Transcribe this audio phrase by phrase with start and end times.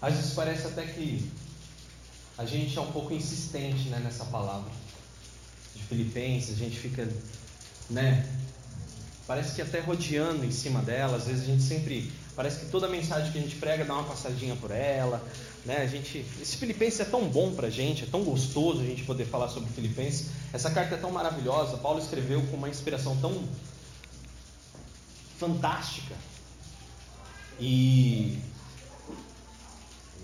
[0.00, 1.30] Às vezes parece até que
[2.36, 4.70] a gente é um pouco insistente né, nessa palavra
[5.74, 7.08] de Filipenses, a gente fica,
[7.90, 8.24] né?
[9.26, 12.10] Parece que até rodeando em cima dela, às vezes a gente sempre.
[12.34, 15.22] Parece que toda mensagem que a gente prega dá uma passadinha por ela.
[15.66, 15.78] Né?
[15.78, 19.02] A gente, esse Filipenses é tão bom para a gente, é tão gostoso a gente
[19.02, 20.28] poder falar sobre Filipenses.
[20.52, 21.76] Essa carta é tão maravilhosa.
[21.76, 23.44] Paulo escreveu com uma inspiração tão
[25.36, 26.14] fantástica.
[27.60, 28.38] E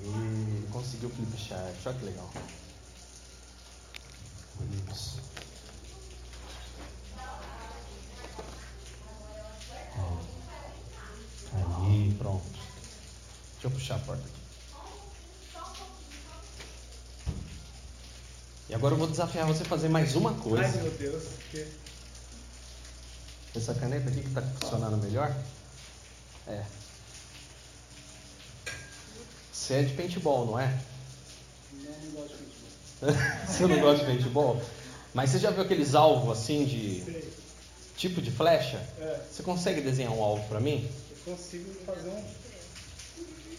[0.02, 1.74] e conseguiu flip chart.
[1.86, 2.30] Olha que legal.
[4.92, 5.22] Isso.
[11.86, 12.44] Aí, pronto.
[13.52, 14.44] Deixa eu puxar a porta aqui.
[18.68, 20.64] E agora eu vou desafiar você a fazer mais uma coisa.
[20.64, 21.24] Ai, meu Deus.
[21.50, 21.66] Que...
[23.54, 25.34] Essa caneta aqui que está funcionando melhor?
[26.46, 26.64] É.
[29.64, 30.78] Você é de paintball, não é?
[31.72, 33.46] Não, não gosto de paintball.
[33.48, 34.62] você não gosta de paintball?
[35.14, 37.02] Mas você já viu aqueles alvos assim de.
[37.02, 37.32] Sei.
[37.96, 38.76] tipo de flecha?
[39.00, 40.86] É, Você consegue desenhar um alvo para mim?
[41.26, 42.24] eu consigo fazer um.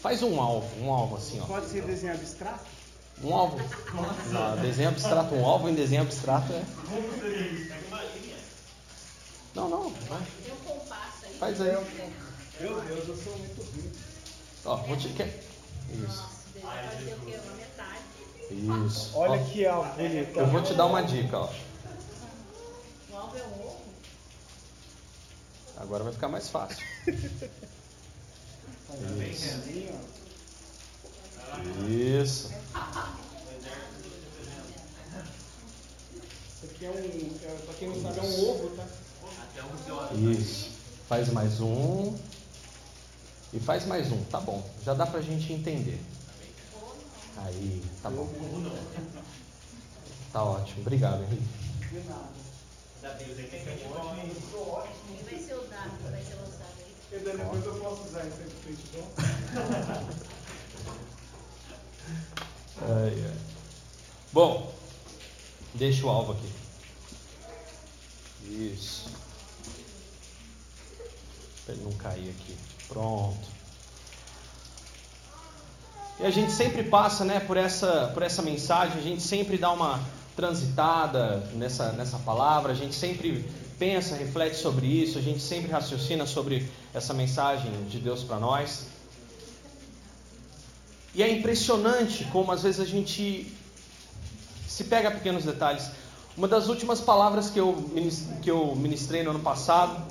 [0.00, 1.46] Faz um alvo, um alvo assim, ó.
[1.46, 2.64] Pode ser desenho abstrato?
[3.24, 3.58] Um alvo.
[4.30, 6.62] Não, desenho abstrato, um alvo em desenho abstrato é.
[9.56, 10.22] Não, não, vai.
[10.44, 11.34] Tem um compasso aí.
[11.36, 11.72] Faz aí.
[12.60, 13.90] Meu Deus, eu sou muito ruim.
[14.66, 15.08] Ó, vou te.
[15.08, 15.55] Quer...
[15.90, 16.24] Isso.
[16.62, 17.38] Vai fazer o quê?
[17.44, 18.86] Uma metade.
[18.86, 19.10] Isso.
[19.16, 20.38] Olha Ó, que alvo bonito.
[20.38, 21.52] Eu vou te dar uma dica, ó.
[23.10, 23.80] O alvo é um ovo.
[25.78, 26.84] Agora vai ficar mais fácil.
[28.88, 28.94] Ó.
[31.88, 32.50] Isso.
[36.54, 37.36] Isso aqui é um.
[37.42, 38.84] É, pra quem não sabe, é um ovo, tá?
[40.14, 40.70] Isso.
[41.08, 42.16] Faz mais um.
[43.52, 44.68] E faz mais um, tá bom.
[44.84, 46.00] Já dá pra gente entender.
[47.36, 48.26] Aí, tá bom.
[50.32, 50.80] Tá ótimo.
[50.80, 51.46] Obrigado, Henrique.
[51.88, 52.34] De nada.
[53.02, 53.18] Vai
[55.38, 56.96] ser o dado vai ser lançado aí?
[57.12, 59.12] E daí depois eu posso usar esse paintball.
[62.82, 63.36] Ai, ai.
[64.32, 64.74] Bom,
[65.74, 66.52] deixa o alvo aqui.
[68.42, 69.08] Isso.
[71.64, 72.56] Pra ele não cair aqui.
[72.88, 73.56] Pronto.
[76.18, 79.70] E a gente sempre passa né, por, essa, por essa mensagem, a gente sempre dá
[79.70, 80.00] uma
[80.34, 83.44] transitada nessa, nessa palavra, a gente sempre
[83.78, 88.86] pensa, reflete sobre isso, a gente sempre raciocina sobre essa mensagem de Deus para nós.
[91.14, 93.54] E é impressionante como às vezes a gente
[94.66, 95.90] se pega a pequenos detalhes.
[96.36, 97.90] Uma das últimas palavras que eu,
[98.42, 100.02] que eu ministrei no ano passado,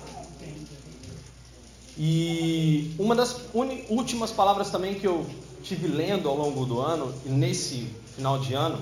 [1.97, 5.25] e uma das últimas palavras também que eu
[5.63, 8.81] tive lendo ao longo do ano, e nesse final de ano,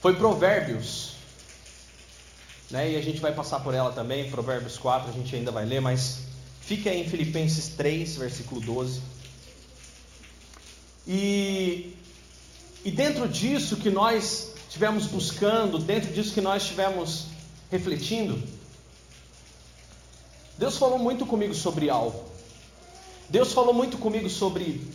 [0.00, 1.12] foi Provérbios.
[2.70, 2.92] Né?
[2.92, 5.80] E a gente vai passar por ela também, Provérbios 4, a gente ainda vai ler,
[5.80, 6.20] mas
[6.60, 9.02] fica aí em Filipenses 3, versículo 12.
[11.06, 11.94] E,
[12.84, 17.26] e dentro disso que nós estivemos buscando, dentro disso que nós estivemos
[17.70, 18.40] refletindo,
[20.60, 22.22] Deus falou muito comigo sobre algo.
[23.30, 24.86] Deus falou muito comigo sobre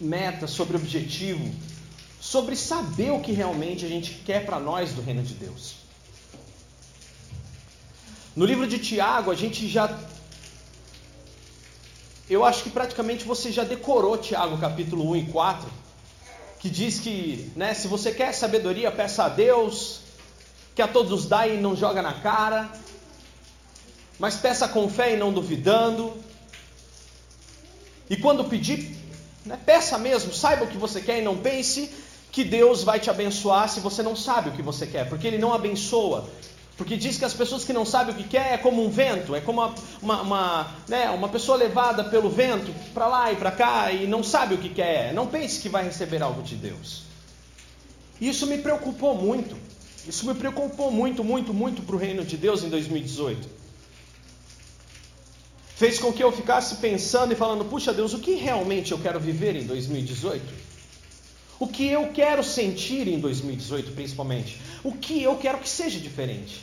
[0.00, 1.52] meta, sobre objetivo,
[2.20, 5.74] sobre saber o que realmente a gente quer para nós do reino de Deus.
[8.36, 9.86] No livro de Tiago, a gente já
[12.30, 15.68] eu acho que praticamente você já decorou Tiago capítulo 1 e 4,
[16.60, 20.02] que diz que, né, se você quer sabedoria, peça a Deus,
[20.72, 22.70] que a todos dá e não joga na cara,
[24.18, 26.12] mas peça com fé e não duvidando.
[28.08, 28.96] E quando pedir,
[29.44, 31.90] né, peça mesmo, saiba o que você quer e não pense
[32.30, 35.38] que Deus vai te abençoar se você não sabe o que você quer, porque Ele
[35.38, 36.28] não abençoa
[36.76, 39.34] porque diz que as pessoas que não sabem o que quer é como um vento,
[39.34, 43.52] é como uma, uma, uma, né, uma pessoa levada pelo vento para lá e para
[43.52, 45.12] cá e não sabe o que quer.
[45.12, 47.04] Não pense que vai receber algo de Deus.
[48.20, 49.56] Isso me preocupou muito.
[50.06, 53.63] Isso me preocupou muito, muito, muito para o reino de Deus em 2018.
[55.76, 59.18] Fez com que eu ficasse pensando e falando: puxa Deus, o que realmente eu quero
[59.18, 60.42] viver em 2018?
[61.58, 64.60] O que eu quero sentir em 2018, principalmente?
[64.82, 66.62] O que eu quero que seja diferente?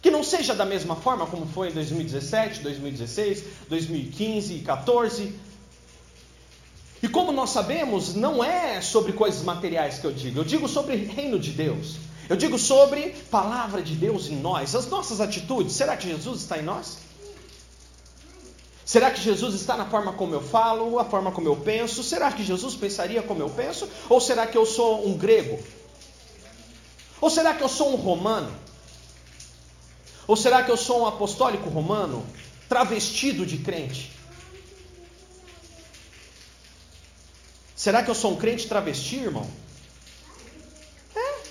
[0.00, 5.34] Que não seja da mesma forma como foi em 2017, 2016, 2015 e 14.
[7.02, 10.96] E como nós sabemos, não é sobre coisas materiais que eu digo, eu digo sobre
[10.96, 11.96] reino de Deus.
[12.28, 15.74] Eu digo sobre palavra de Deus em nós, as nossas atitudes.
[15.74, 17.09] Será que Jesus está em nós?
[18.90, 22.02] Será que Jesus está na forma como eu falo, a forma como eu penso?
[22.02, 23.88] Será que Jesus pensaria como eu penso?
[24.08, 25.62] Ou será que eu sou um grego?
[27.20, 28.52] Ou será que eu sou um romano?
[30.26, 32.26] Ou será que eu sou um apostólico romano
[32.68, 34.10] travestido de crente?
[37.76, 39.48] Será que eu sou um crente travesti, irmão?
[41.14, 41.42] É.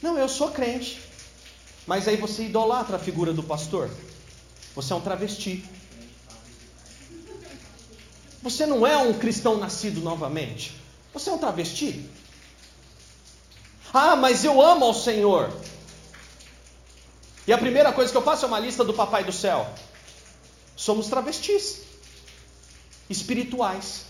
[0.00, 1.02] Não, eu sou crente.
[1.84, 3.90] Mas aí você idolatra a figura do pastor.
[4.74, 5.64] Você é um travesti.
[8.42, 10.74] Você não é um cristão nascido novamente.
[11.12, 12.08] Você é um travesti.
[13.92, 15.52] Ah, mas eu amo ao Senhor.
[17.46, 19.68] E a primeira coisa que eu faço é uma lista do Papai do Céu.
[20.74, 21.82] Somos travestis
[23.10, 24.06] espirituais.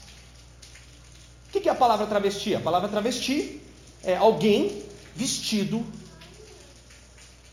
[1.48, 2.54] O que é a palavra travesti?
[2.54, 3.60] A palavra travesti
[4.02, 4.82] é alguém
[5.14, 5.84] vestido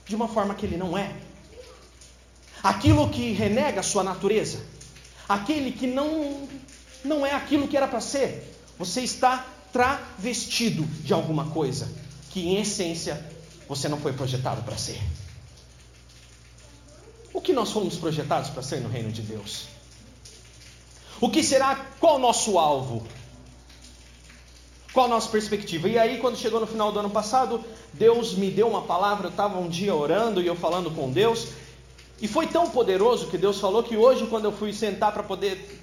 [0.05, 1.13] de uma forma que ele não é
[2.63, 4.59] aquilo que renega a sua natureza,
[5.27, 6.47] aquele que não,
[7.03, 8.55] não é aquilo que era para ser.
[8.77, 11.87] Você está travestido de alguma coisa
[12.31, 13.23] que, em essência,
[13.67, 14.99] você não foi projetado para ser.
[17.33, 19.67] O que nós fomos projetados para ser no reino de Deus?
[21.21, 21.75] O que será?
[21.99, 23.05] Qual o nosso alvo?
[24.93, 25.87] Qual a nossa perspectiva?
[25.87, 27.63] E aí, quando chegou no final do ano passado,
[27.93, 29.27] Deus me deu uma palavra.
[29.27, 31.49] Eu estava um dia orando e eu falando com Deus,
[32.21, 35.81] e foi tão poderoso que Deus falou que hoje, quando eu fui sentar para poder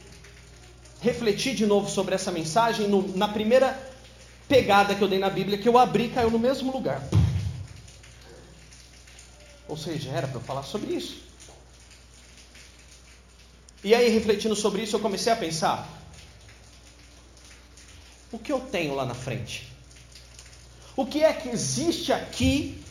[1.01, 3.79] refletir de novo sobre essa mensagem, no, na primeira
[4.49, 7.03] pegada que eu dei na Bíblia, que eu abri, caiu no mesmo lugar.
[9.67, 11.25] Ou seja, era para eu falar sobre isso.
[13.83, 15.89] E aí, refletindo sobre isso, eu comecei a pensar:
[18.31, 19.73] o que eu tenho lá na frente?
[20.97, 22.83] O que é que existe aqui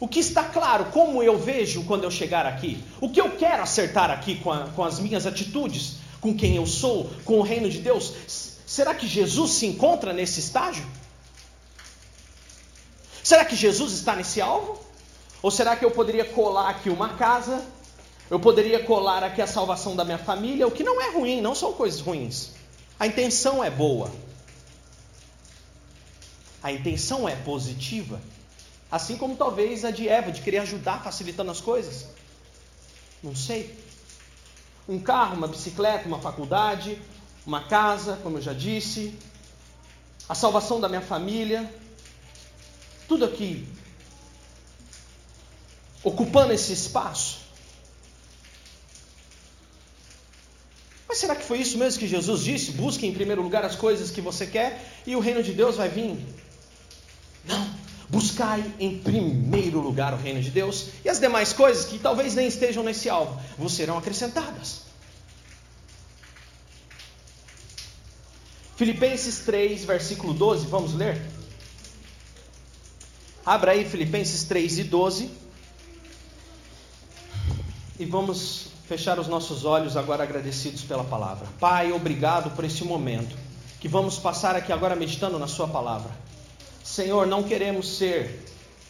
[0.00, 3.62] o que está claro, como eu vejo quando eu chegar aqui, o que eu quero
[3.62, 7.70] acertar aqui com, a, com as minhas atitudes, com quem eu sou, com o reino
[7.70, 8.12] de Deus,
[8.66, 10.84] será que Jesus se encontra nesse estágio?
[13.22, 14.78] Será que Jesus está nesse alvo?
[15.42, 17.64] Ou será que eu poderia colar aqui uma casa?
[18.30, 20.66] Eu poderia colar aqui a salvação da minha família?
[20.66, 22.50] O que não é ruim, não são coisas ruins.
[22.98, 24.10] A intenção é boa.
[26.62, 28.20] A intenção é positiva.
[28.94, 32.06] Assim como talvez a de Eva, de querer ajudar facilitando as coisas.
[33.20, 33.76] Não sei.
[34.88, 36.96] Um carro, uma bicicleta, uma faculdade,
[37.44, 39.18] uma casa, como eu já disse,
[40.28, 41.68] a salvação da minha família,
[43.08, 43.66] tudo aqui
[46.04, 47.40] ocupando esse espaço.
[51.08, 52.70] Mas será que foi isso mesmo que Jesus disse?
[52.70, 55.88] Busque em primeiro lugar as coisas que você quer e o reino de Deus vai
[55.88, 56.16] vir?
[57.44, 57.73] Não.
[58.14, 62.46] Buscai em primeiro lugar o reino de Deus e as demais coisas que talvez nem
[62.46, 64.82] estejam nesse alvo vos serão acrescentadas.
[68.76, 71.20] Filipenses 3, versículo 12, vamos ler?
[73.44, 75.30] Abra aí Filipenses 3 e 12.
[77.98, 81.48] E vamos fechar os nossos olhos agora agradecidos pela palavra.
[81.58, 83.36] Pai, obrigado por esse momento
[83.80, 86.23] que vamos passar aqui agora meditando na Sua palavra.
[86.84, 88.44] Senhor, não queremos ser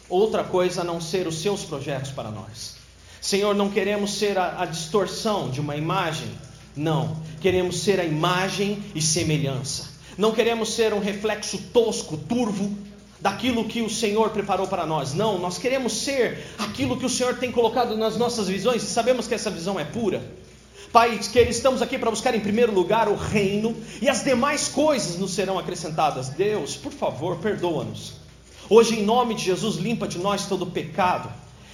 [0.09, 2.75] outra coisa a não ser os seus projetos para nós.
[3.21, 6.27] Senhor, não queremos ser a, a distorção de uma imagem.
[6.75, 9.89] Não, queremos ser a imagem e semelhança.
[10.17, 12.77] Não queremos ser um reflexo tosco, turvo
[13.21, 15.13] daquilo que o Senhor preparou para nós.
[15.13, 19.25] Não, nós queremos ser aquilo que o Senhor tem colocado nas nossas visões e sabemos
[19.25, 20.21] que essa visão é pura.
[20.95, 25.17] Pai, que estamos aqui para buscar em primeiro lugar o reino e as demais coisas
[25.17, 26.29] nos serão acrescentadas.
[26.29, 28.13] Deus, por favor, perdoa-nos.
[28.69, 31.29] Hoje, em nome de Jesus, limpa de nós todo pecado.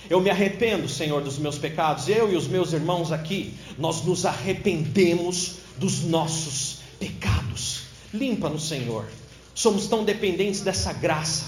[0.10, 2.10] Eu me arrependo, Senhor, dos meus pecados.
[2.10, 7.82] Eu e os meus irmãos aqui, nós nos arrependemos dos nossos pecados.
[8.12, 9.06] Limpa-nos, Senhor.
[9.54, 11.46] Somos tão dependentes dessa graça.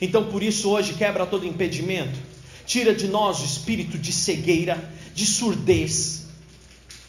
[0.00, 2.18] Então, por isso, hoje, quebra todo impedimento.
[2.64, 6.21] Tira de nós o espírito de cegueira, de surdez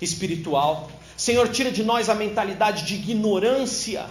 [0.02, 0.90] espiritual.
[1.16, 4.06] Senhor, tira de nós a mentalidade de ignorância.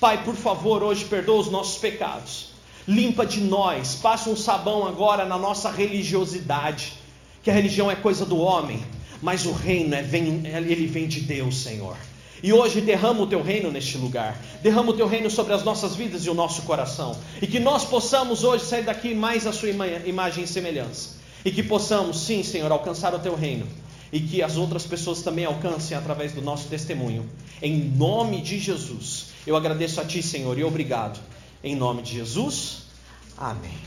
[0.00, 2.50] Pai, por favor, hoje perdoa os nossos pecados.
[2.86, 6.94] Limpa de nós, passa um sabão agora na nossa religiosidade.
[7.42, 8.84] Que a religião é coisa do homem,
[9.22, 11.96] mas o reino é, vem, ele vem de Deus, Senhor.
[12.42, 14.40] E hoje derrama o teu reino neste lugar.
[14.62, 17.16] Derrama o teu reino sobre as nossas vidas e o nosso coração.
[17.42, 21.16] E que nós possamos hoje sair daqui mais a sua imagem e semelhança.
[21.44, 23.66] E que possamos, sim, Senhor, alcançar o teu reino
[24.12, 27.28] e que as outras pessoas também alcancem através do nosso testemunho.
[27.60, 29.28] Em nome de Jesus.
[29.46, 31.20] Eu agradeço a Ti, Senhor, e obrigado.
[31.62, 32.82] Em nome de Jesus.
[33.36, 33.78] Amém.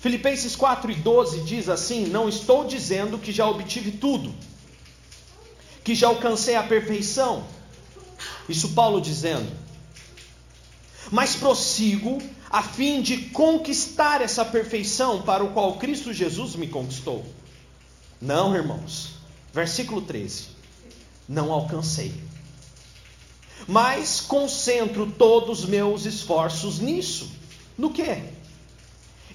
[0.00, 4.34] Filipenses 4 e 12 diz assim: Não estou dizendo que já obtive tudo,
[5.84, 7.44] que já alcancei a perfeição.
[8.48, 9.50] Isso Paulo dizendo.
[11.10, 17.24] Mas prossigo a fim de conquistar essa perfeição para o qual Cristo Jesus me conquistou.
[18.20, 19.14] Não, irmãos.
[19.52, 20.48] Versículo 13.
[21.28, 22.12] Não alcancei.
[23.66, 27.30] Mas concentro todos os meus esforços nisso.
[27.78, 28.22] No que?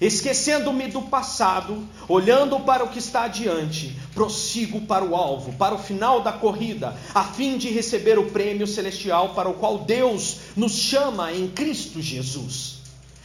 [0.00, 5.78] Esquecendo-me do passado, olhando para o que está adiante, prossigo para o alvo, para o
[5.78, 10.72] final da corrida, a fim de receber o prêmio celestial para o qual Deus nos
[10.72, 12.76] chama em Cristo Jesus.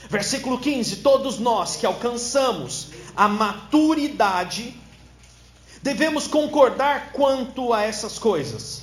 [0.10, 2.88] Versículo 15: Todos nós que alcançamos
[3.18, 4.74] a maturidade,
[5.82, 8.82] devemos concordar quanto a essas coisas.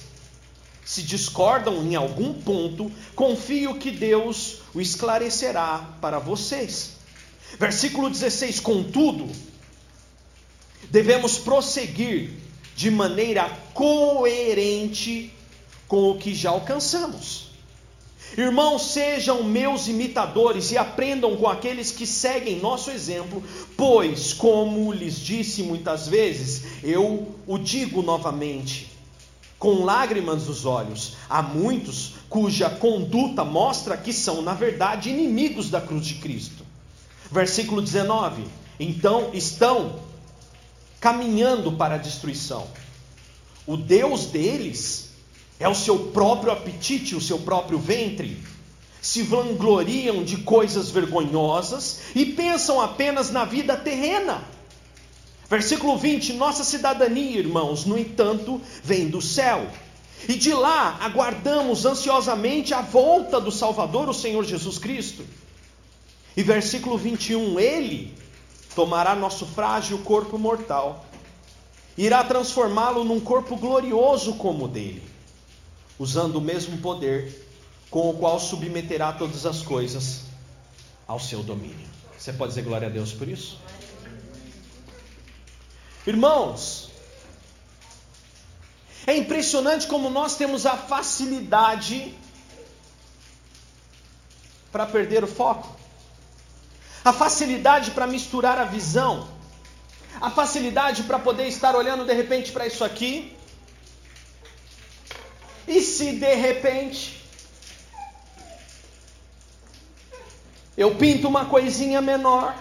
[0.85, 6.93] Se discordam em algum ponto, confio que Deus o esclarecerá para vocês.
[7.59, 9.31] Versículo 16: Contudo,
[10.91, 12.31] devemos prosseguir
[12.75, 15.33] de maneira coerente
[15.87, 17.48] com o que já alcançamos.
[18.37, 23.43] Irmãos, sejam meus imitadores e aprendam com aqueles que seguem nosso exemplo,
[23.77, 28.93] pois, como lhes disse muitas vezes, eu o digo novamente,
[29.59, 35.81] com lágrimas nos olhos, há muitos cuja conduta mostra que são, na verdade, inimigos da
[35.81, 36.65] cruz de Cristo.
[37.31, 38.45] Versículo 19:
[38.79, 40.01] Então estão
[41.01, 42.67] caminhando para a destruição.
[43.67, 45.08] O Deus deles
[45.59, 48.43] é o seu próprio apetite, o seu próprio ventre.
[49.01, 54.43] Se vangloriam de coisas vergonhosas e pensam apenas na vida terrena.
[55.49, 59.67] Versículo 20: Nossa cidadania, irmãos, no entanto, vem do céu.
[60.29, 65.25] E de lá aguardamos ansiosamente a volta do Salvador, o Senhor Jesus Cristo.
[66.37, 68.15] E versículo 21, ele
[68.75, 71.05] tomará nosso frágil corpo mortal,
[71.97, 75.03] irá transformá-lo num corpo glorioso como o dele,
[75.99, 77.47] usando o mesmo poder
[77.91, 80.23] com o qual submeterá todas as coisas
[81.07, 81.89] ao seu domínio.
[82.17, 83.59] Você pode dizer glória a Deus por isso?
[86.07, 86.91] Irmãos,
[89.07, 92.15] é impressionante como nós temos a facilidade
[94.71, 95.79] para perder o foco
[97.09, 99.27] a facilidade para misturar a visão,
[100.21, 103.37] a facilidade para poder estar olhando de repente para isso aqui.
[105.69, 107.23] E se de repente
[110.75, 112.57] eu pinto uma coisinha menor,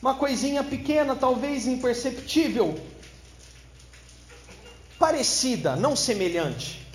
[0.00, 2.80] uma coisinha pequena, talvez imperceptível,
[4.98, 6.86] parecida, não semelhante.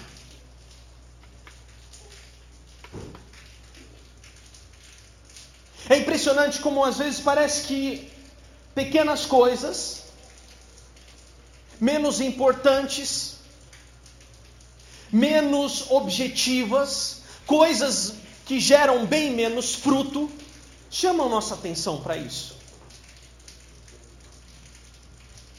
[5.87, 8.11] É impressionante como às vezes parece que
[8.73, 10.05] pequenas coisas,
[11.79, 13.34] menos importantes,
[15.11, 20.29] menos objetivas, coisas que geram bem menos fruto,
[20.89, 22.55] chamam nossa atenção para isso.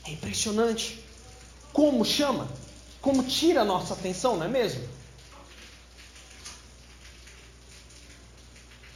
[0.04, 1.04] É impressionante
[1.72, 2.48] como chama,
[3.00, 4.88] como tira nossa atenção, não é mesmo?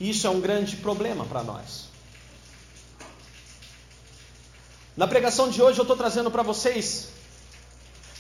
[0.01, 1.91] Isso é um grande problema para nós.
[4.97, 7.09] Na pregação de hoje eu estou trazendo para vocês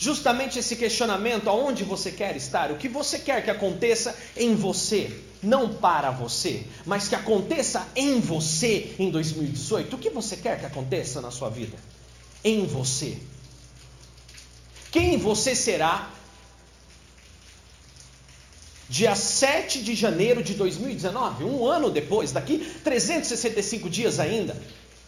[0.01, 2.73] justamente esse questionamento: aonde você quer estar?
[2.73, 8.19] O que você quer que aconteça em você, não para você, mas que aconteça em
[8.19, 9.95] você em 2018?
[9.95, 11.77] O que você quer que aconteça na sua vida?
[12.43, 13.19] Em você.
[14.91, 16.11] Quem você será
[18.89, 24.61] dia 7 de janeiro de 2019, um ano depois, daqui 365 dias ainda,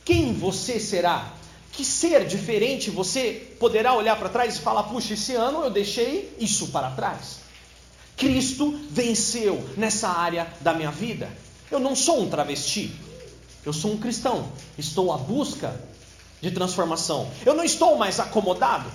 [0.05, 1.35] quem você será?
[1.73, 6.37] Que ser diferente você poderá olhar para trás e falar: puxa, esse ano eu deixei
[6.39, 7.41] isso para trás.
[8.17, 11.31] Cristo venceu nessa área da minha vida.
[11.71, 12.95] Eu não sou um travesti,
[13.65, 14.49] eu sou um cristão.
[14.77, 15.75] Estou à busca
[16.41, 17.31] de transformação.
[17.47, 18.91] Eu não estou mais acomodado.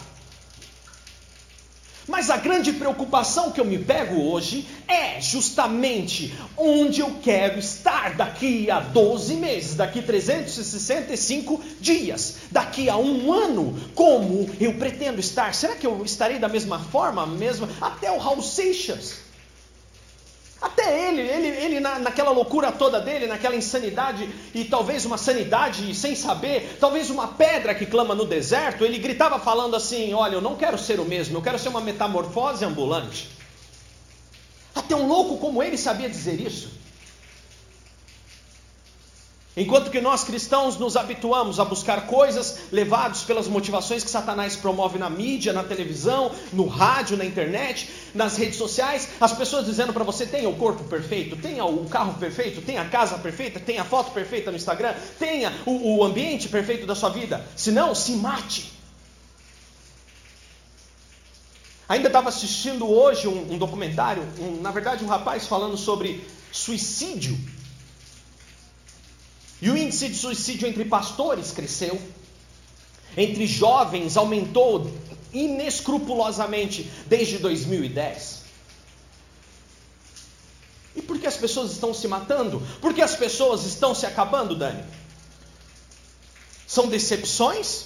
[2.08, 8.16] Mas a grande preocupação que eu me pego hoje é justamente onde eu quero estar
[8.16, 15.20] daqui a 12 meses, daqui a 365 dias, daqui a um ano, como eu pretendo
[15.20, 15.54] estar.
[15.54, 19.27] Será que eu estarei da mesma forma, mesmo até o Raul Seixas?
[20.60, 25.94] Até ele, ele, ele na, naquela loucura toda dele, naquela insanidade e talvez uma sanidade
[25.94, 30.42] sem saber, talvez uma pedra que clama no deserto, ele gritava falando assim: Olha, eu
[30.42, 33.30] não quero ser o mesmo, eu quero ser uma metamorfose ambulante.
[34.74, 36.70] Até um louco como ele sabia dizer isso.
[39.58, 45.00] Enquanto que nós cristãos nos habituamos a buscar coisas levados pelas motivações que Satanás promove
[45.00, 50.04] na mídia, na televisão, no rádio, na internet, nas redes sociais, as pessoas dizendo para
[50.04, 53.86] você: tenha o corpo perfeito, tenha o carro perfeito, tenha a casa perfeita, tenha a
[53.86, 57.44] foto perfeita no Instagram, tenha o, o ambiente perfeito da sua vida.
[57.56, 58.74] Se não, se mate.
[61.90, 67.36] Ainda estava assistindo hoje um, um documentário, um, na verdade, um rapaz falando sobre suicídio
[69.62, 72.00] e o índice de suicídio entre pastores cresceu,
[73.16, 74.92] entre jovens aumentou
[75.34, 78.38] inescrupulosamente desde 2010.
[80.96, 82.62] E por que as pessoas estão se matando?
[82.82, 84.84] Por que as pessoas estão se acabando, Dani?
[86.66, 87.86] São decepções?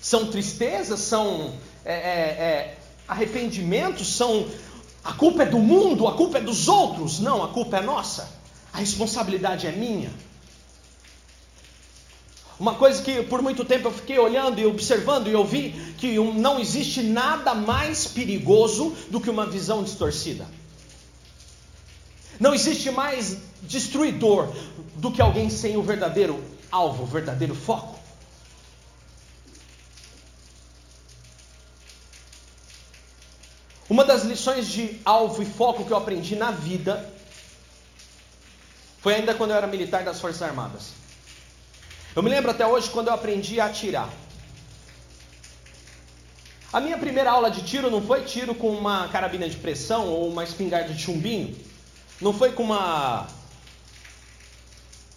[0.00, 1.00] São tristezas?
[1.00, 4.14] São é, é, é, arrependimentos?
[4.14, 4.48] São
[5.02, 6.06] a culpa é do mundo?
[6.06, 7.20] A culpa é dos outros?
[7.20, 8.30] Não, a culpa é nossa.
[8.72, 10.10] A responsabilidade é minha.
[12.58, 16.18] Uma coisa que por muito tempo eu fiquei olhando e observando e eu vi que
[16.18, 20.44] não existe nada mais perigoso do que uma visão distorcida.
[22.40, 24.52] Não existe mais destruidor
[24.96, 27.96] do que alguém sem o verdadeiro alvo, o verdadeiro foco.
[33.88, 37.08] Uma das lições de alvo e foco que eu aprendi na vida
[39.00, 41.07] foi ainda quando eu era militar das Forças Armadas.
[42.14, 44.10] Eu me lembro até hoje quando eu aprendi a atirar.
[46.72, 50.28] A minha primeira aula de tiro não foi tiro com uma carabina de pressão ou
[50.28, 51.56] uma espingarda de chumbinho.
[52.20, 53.26] Não foi com uma.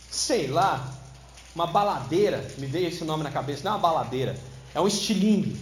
[0.09, 0.97] Sei lá.
[1.53, 2.49] Uma baladeira.
[2.57, 3.63] Me veio esse nome na cabeça.
[3.63, 4.37] Não é uma baladeira.
[4.73, 5.59] É um estilingue.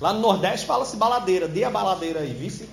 [0.00, 1.48] Lá no Nordeste fala-se baladeira.
[1.48, 2.68] Dê a baladeira aí, vice.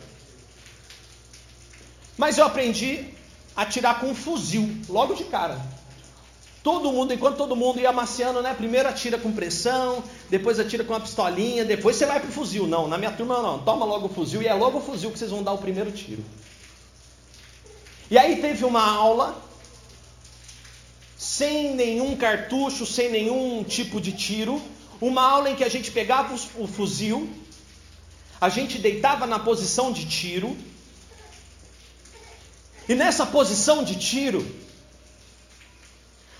[2.17, 3.13] Mas eu aprendi
[3.55, 5.59] a atirar com um fuzil, logo de cara.
[6.63, 8.53] Todo mundo, enquanto todo mundo ia amaciando, né?
[8.53, 12.65] Primeiro atira com pressão, depois atira com uma pistolinha, depois você vai pro fuzil.
[12.65, 13.59] Não, na minha turma não.
[13.59, 15.91] Toma logo o fuzil e é logo o fuzil que vocês vão dar o primeiro
[15.91, 16.23] tiro.
[18.09, 19.43] E aí teve uma aula
[21.17, 24.61] sem nenhum cartucho, sem nenhum tipo de tiro,
[25.01, 27.29] uma aula em que a gente pegava o fuzil,
[28.39, 30.55] a gente deitava na posição de tiro,
[32.87, 34.45] e nessa posição de tiro,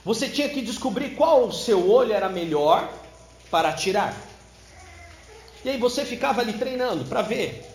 [0.04, 2.92] você tinha que descobrir qual o seu olho era melhor
[3.50, 4.16] para atirar.
[5.64, 7.70] E aí você ficava ali treinando para ver.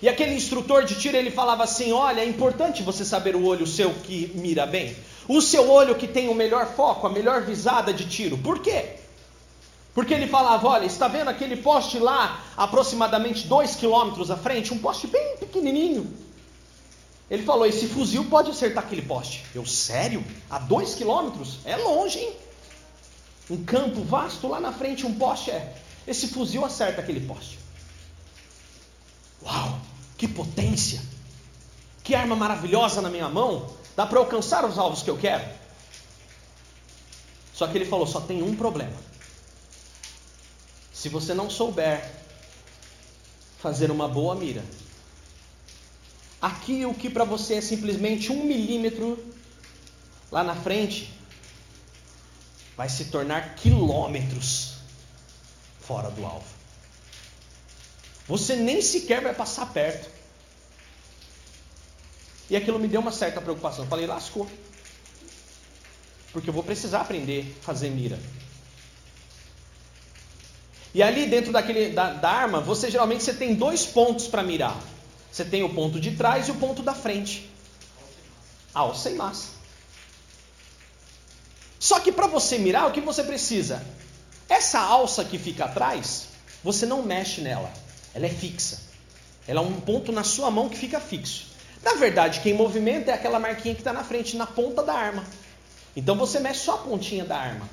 [0.00, 3.66] E aquele instrutor de tiro ele falava assim: Olha, é importante você saber o olho
[3.66, 4.96] seu que mira bem.
[5.28, 8.36] O seu olho que tem o melhor foco, a melhor visada de tiro.
[8.38, 8.96] Por quê?
[9.94, 14.72] Porque ele falava: Olha, está vendo aquele poste lá, aproximadamente dois quilômetros à frente?
[14.72, 16.23] Um poste bem pequenininho.
[17.30, 19.44] Ele falou: esse fuzil pode acertar aquele poste.
[19.54, 20.24] Eu, sério?
[20.50, 21.58] A dois quilômetros?
[21.64, 22.36] É longe, hein?
[23.50, 25.76] Um campo vasto lá na frente, um poste é.
[26.06, 27.58] Esse fuzil acerta aquele poste.
[29.42, 29.78] Uau,
[30.16, 31.00] que potência!
[32.02, 33.70] Que arma maravilhosa na minha mão.
[33.96, 35.44] Dá para alcançar os alvos que eu quero.
[37.54, 38.96] Só que ele falou: só tem um problema.
[40.92, 42.10] Se você não souber
[43.58, 44.62] fazer uma boa mira,
[46.44, 49.18] Aqui o que para você é simplesmente um milímetro
[50.30, 51.10] lá na frente
[52.76, 54.74] vai se tornar quilômetros
[55.80, 56.44] fora do alvo.
[58.28, 60.10] Você nem sequer vai passar perto.
[62.50, 63.86] E aquilo me deu uma certa preocupação.
[63.86, 64.46] Eu falei, lascou.
[66.30, 68.20] Porque eu vou precisar aprender a fazer mira.
[70.92, 74.78] E ali dentro daquele, da, da arma, você geralmente você tem dois pontos para mirar.
[75.34, 77.50] Você tem o ponto de trás e o ponto da frente.
[78.72, 79.48] Alça e massa.
[81.76, 83.84] Só que para você mirar, o que você precisa?
[84.48, 86.28] Essa alça que fica atrás,
[86.62, 87.68] você não mexe nela.
[88.14, 88.80] Ela é fixa.
[89.48, 91.48] Ela é um ponto na sua mão que fica fixo.
[91.82, 95.24] Na verdade, quem movimenta é aquela marquinha que está na frente, na ponta da arma.
[95.96, 97.68] Então você mexe só a pontinha da arma.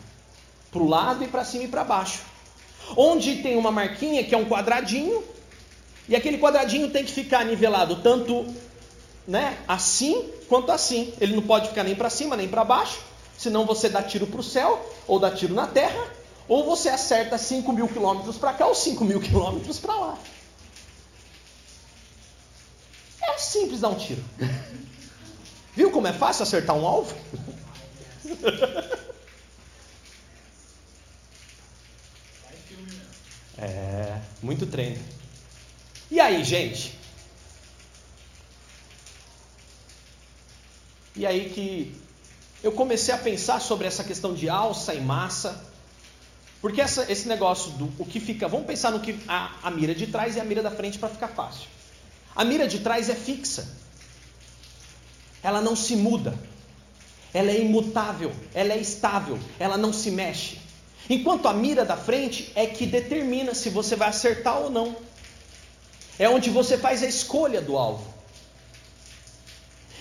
[0.71, 2.23] Para o lado e para cima e para baixo.
[2.97, 5.23] Onde tem uma marquinha que é um quadradinho,
[6.11, 8.45] e aquele quadradinho tem que ficar nivelado tanto
[9.25, 11.13] né, assim quanto assim.
[11.21, 12.99] Ele não pode ficar nem para cima nem para baixo,
[13.37, 16.05] senão você dá tiro para o céu ou dá tiro na terra,
[16.49, 20.17] ou você acerta 5 mil quilômetros para cá ou 5 mil quilômetros para lá.
[23.21, 24.21] É simples dar um tiro.
[25.73, 27.15] Viu como é fácil acertar um alvo?
[33.63, 34.97] É, muito treino.
[36.11, 36.93] E aí, gente?
[41.15, 41.95] E aí que
[42.61, 45.63] eu comecei a pensar sobre essa questão de alça e massa.
[46.59, 48.49] Porque essa, esse negócio do o que fica.
[48.49, 51.07] Vamos pensar no que a, a mira de trás e a mira da frente para
[51.07, 51.69] ficar fácil.
[52.35, 53.67] A mira de trás é fixa.
[55.41, 56.37] Ela não se muda.
[57.33, 60.59] Ela é imutável, ela é estável, ela não se mexe.
[61.09, 64.97] Enquanto a mira da frente é que determina se você vai acertar ou não.
[66.21, 68.13] É onde você faz a escolha do alvo.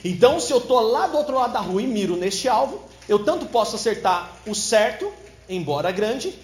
[0.05, 3.25] Então, se eu estou lá do outro lado da rua e miro neste alvo, eu
[3.25, 5.11] tanto posso acertar o certo,
[5.49, 6.39] embora grande,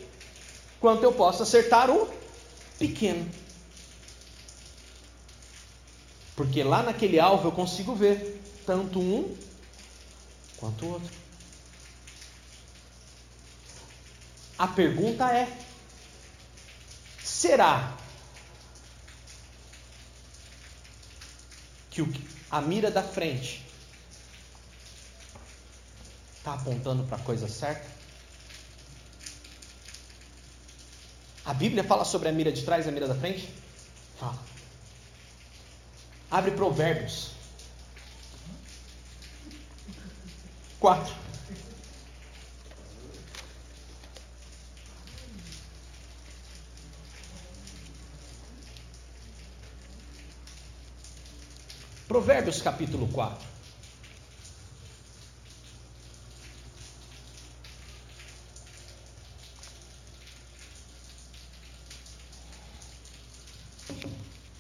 [0.81, 2.09] quanto eu posso acertar o
[2.79, 3.31] pequeno.
[6.35, 9.37] Porque lá naquele alvo eu consigo ver tanto um
[10.57, 11.13] quanto o outro.
[14.59, 15.47] A pergunta é:
[17.23, 18.06] será
[22.05, 23.65] que a mira da frente
[26.37, 27.89] está apontando para a coisa certa?
[31.45, 33.49] A Bíblia fala sobre a mira de trás e a mira da frente?
[34.19, 34.39] Fala.
[36.31, 37.31] Abre Provérbios
[40.81, 41.26] 4.
[52.17, 53.47] Provérbios capítulo 4.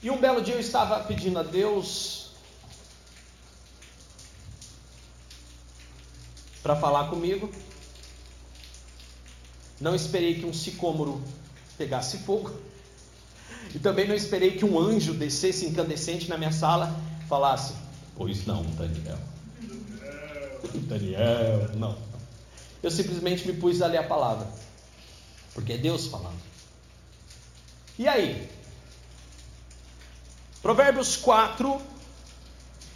[0.03, 2.33] E um belo dia eu estava pedindo a Deus
[6.62, 7.51] para falar comigo.
[9.81, 11.25] Não esperei que um sicômoro
[11.79, 12.55] pegasse fogo.
[13.75, 17.75] E também não esperei que um anjo descesse incandescente na minha sala falasse:
[18.15, 19.19] Pois não, Daniel.
[20.75, 21.97] Daniel, não.
[22.83, 24.47] Eu simplesmente me pus a ler a palavra.
[25.55, 26.41] Porque é Deus falando.
[27.99, 28.49] E aí?
[30.62, 31.81] Provérbios 4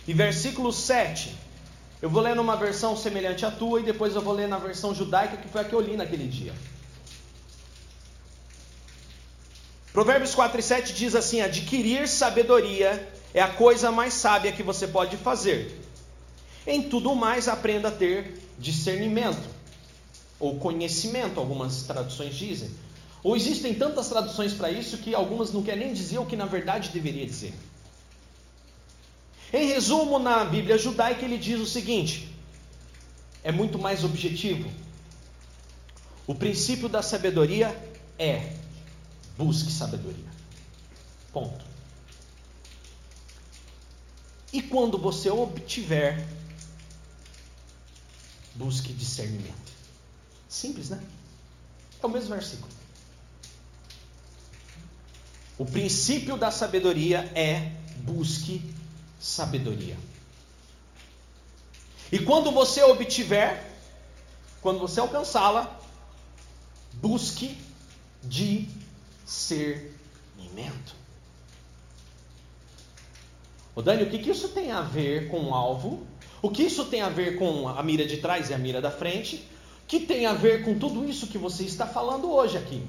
[0.06, 1.36] e versículo 7.
[2.02, 4.94] Eu vou ler numa versão semelhante à tua e depois eu vou ler na versão
[4.94, 6.54] judaica, que foi a que eu li naquele dia.
[9.92, 14.86] Provérbios 4 e 7 diz assim: Adquirir sabedoria é a coisa mais sábia que você
[14.86, 15.80] pode fazer.
[16.66, 19.48] Em tudo mais, aprenda a ter discernimento,
[20.38, 22.70] ou conhecimento, algumas traduções dizem.
[23.22, 26.46] Ou existem tantas traduções para isso que algumas não querem nem dizer o que na
[26.46, 27.54] verdade deveria dizer.
[29.52, 32.34] Em resumo, na Bíblia judaica ele diz o seguinte:
[33.42, 34.70] é muito mais objetivo.
[36.26, 37.76] O princípio da sabedoria
[38.18, 38.52] é
[39.36, 40.30] busque sabedoria.
[41.32, 41.69] Ponto.
[44.52, 46.26] E quando você obtiver,
[48.54, 49.70] busque discernimento.
[50.48, 51.02] Simples, né?
[52.02, 52.72] É o mesmo versículo.
[55.56, 58.62] O princípio da sabedoria é busque
[59.20, 59.96] sabedoria.
[62.10, 63.70] E quando você obtiver,
[64.60, 65.78] quando você alcançá-la,
[66.94, 67.56] busque
[68.22, 70.99] discernimento.
[73.80, 76.06] O Dani, o que, que isso tem a ver com o alvo?
[76.42, 78.90] O que isso tem a ver com a mira de trás e a mira da
[78.90, 79.36] frente?
[79.84, 82.86] O que tem a ver com tudo isso que você está falando hoje aqui?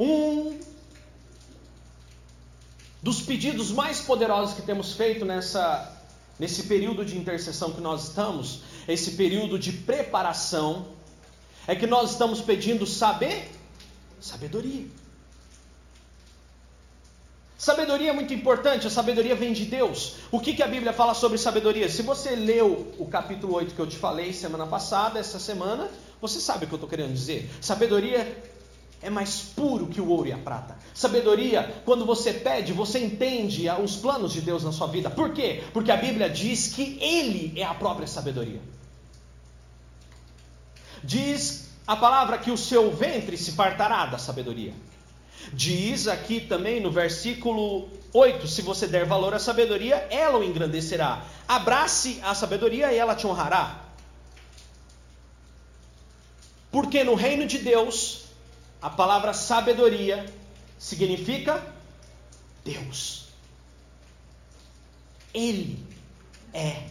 [0.00, 0.58] Um
[3.00, 5.96] dos pedidos mais poderosos que temos feito nessa,
[6.40, 10.88] nesse período de intercessão que nós estamos, esse período de preparação,
[11.68, 13.48] é que nós estamos pedindo saber,
[14.20, 15.03] sabedoria.
[17.64, 20.16] Sabedoria é muito importante, a sabedoria vem de Deus.
[20.30, 21.88] O que, que a Bíblia fala sobre sabedoria?
[21.88, 25.88] Se você leu o capítulo 8 que eu te falei semana passada, essa semana,
[26.20, 27.48] você sabe o que eu estou querendo dizer.
[27.62, 28.36] Sabedoria
[29.00, 30.76] é mais puro que o ouro e a prata.
[30.92, 35.08] Sabedoria, quando você pede, você entende os planos de Deus na sua vida.
[35.08, 35.64] Por quê?
[35.72, 38.60] Porque a Bíblia diz que Ele é a própria sabedoria.
[41.02, 44.74] Diz a palavra que o seu ventre se fartará da sabedoria.
[45.52, 51.24] Diz aqui também no versículo 8: se você der valor à sabedoria, ela o engrandecerá.
[51.46, 53.84] Abrace a sabedoria e ela te honrará.
[56.70, 58.24] Porque no reino de Deus,
[58.82, 60.26] a palavra sabedoria
[60.78, 61.64] significa
[62.64, 63.28] Deus.
[65.32, 65.84] Ele
[66.52, 66.82] é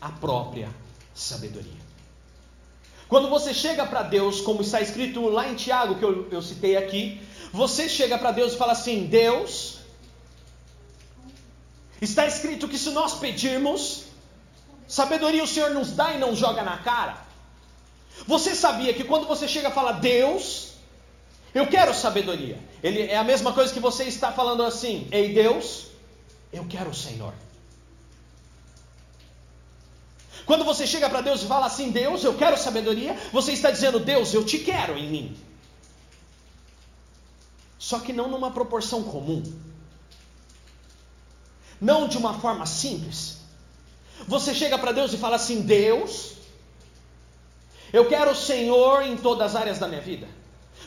[0.00, 0.68] a própria
[1.14, 1.84] sabedoria.
[3.08, 6.76] Quando você chega para Deus, como está escrito lá em Tiago, que eu, eu citei
[6.76, 7.20] aqui,
[7.60, 9.74] você chega para Deus e fala assim: Deus,
[12.00, 14.04] Está escrito que se nós pedirmos,
[14.86, 17.16] sabedoria o Senhor nos dá e não joga na cara.
[18.26, 20.72] Você sabia que quando você chega a falar Deus,
[21.54, 22.58] eu quero sabedoria.
[22.82, 25.86] Ele é a mesma coisa que você está falando assim: Ei Deus,
[26.52, 27.32] eu quero o Senhor.
[30.44, 33.98] Quando você chega para Deus e fala assim: Deus, eu quero sabedoria, você está dizendo:
[33.98, 35.36] Deus, eu te quero em mim.
[37.78, 39.42] Só que não numa proporção comum.
[41.80, 43.38] Não de uma forma simples.
[44.26, 46.34] Você chega para Deus e fala assim: Deus,
[47.92, 50.26] eu quero o Senhor em todas as áreas da minha vida.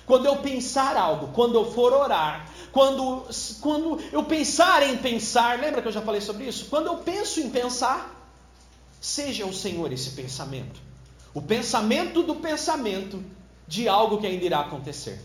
[0.06, 3.26] Quando eu pensar algo, quando eu for orar, quando,
[3.62, 6.66] quando eu pensar em pensar, lembra que eu já falei sobre isso?
[6.66, 8.14] Quando eu penso em pensar,
[9.02, 10.80] seja o Senhor esse pensamento.
[11.34, 13.24] O pensamento do pensamento
[13.68, 15.20] de algo que ainda irá acontecer.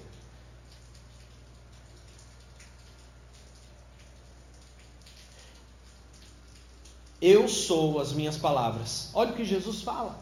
[7.23, 9.09] Eu sou as minhas palavras.
[9.15, 10.19] Olha o que Jesus fala.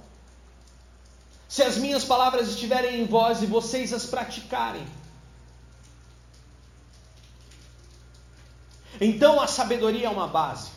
[1.48, 4.86] Se as minhas palavras estiverem em vós e vocês as praticarem.
[9.00, 10.68] Então a sabedoria é uma base.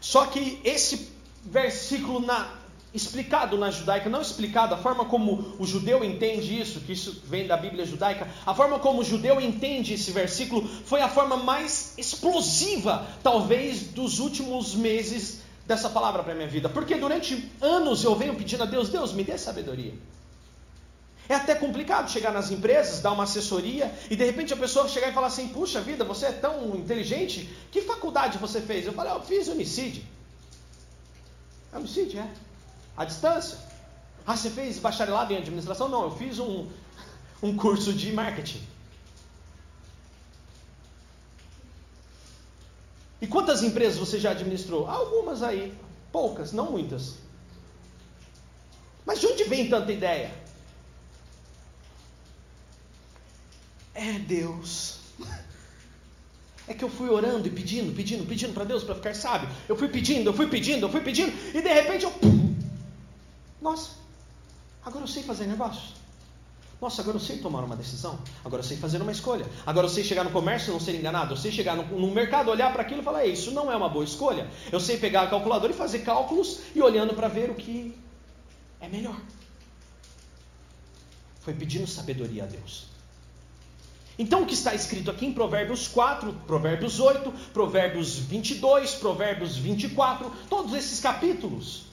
[0.00, 1.12] Só que esse
[1.44, 2.50] versículo na,
[2.94, 7.44] explicado na judaica, não explicado, a forma como o judeu entende isso, que isso vem
[7.44, 11.98] da Bíblia judaica, a forma como o judeu entende esse versículo foi a forma mais
[11.98, 16.68] explosiva, talvez, dos últimos meses dessa palavra para a minha vida.
[16.68, 19.94] Porque durante anos eu venho pedindo a Deus, Deus, me dê sabedoria.
[21.28, 25.08] É até complicado chegar nas empresas, dar uma assessoria e de repente a pessoa chegar
[25.08, 28.86] e falar assim: Puxa vida, você é tão inteligente, que faculdade você fez?
[28.86, 30.04] Eu falei: Eu fiz homicídio.
[31.72, 32.53] Homicídio, é.
[32.96, 33.58] A distância.
[34.26, 35.88] Ah, você fez bacharelado em administração?
[35.88, 36.68] Não, eu fiz um,
[37.42, 38.62] um curso de marketing.
[43.20, 44.88] E quantas empresas você já administrou?
[44.88, 45.74] Algumas aí,
[46.12, 47.16] poucas, não muitas.
[49.06, 50.30] Mas de onde vem tanta ideia?
[53.94, 54.98] É Deus.
[56.66, 59.46] É que eu fui orando e pedindo, pedindo, pedindo para Deus para ficar sábio.
[59.68, 62.12] Eu fui pedindo, eu fui pedindo, eu fui pedindo, e de repente eu.
[63.64, 63.92] Nossa,
[64.84, 65.94] agora eu sei fazer negócios.
[66.78, 68.18] Nossa, agora eu sei tomar uma decisão.
[68.44, 69.46] Agora eu sei fazer uma escolha.
[69.64, 71.32] Agora eu sei chegar no comércio e não ser enganado.
[71.32, 73.88] Eu sei chegar no, no mercado, olhar para aquilo e falar: Isso não é uma
[73.88, 74.50] boa escolha.
[74.70, 77.96] Eu sei pegar a calculadora e fazer cálculos e olhando para ver o que
[78.82, 79.18] é melhor.
[81.40, 82.84] Foi pedindo sabedoria a Deus.
[84.18, 90.30] Então, o que está escrito aqui em Provérbios 4, Provérbios 8, Provérbios 22, Provérbios 24,
[90.50, 91.83] todos esses capítulos,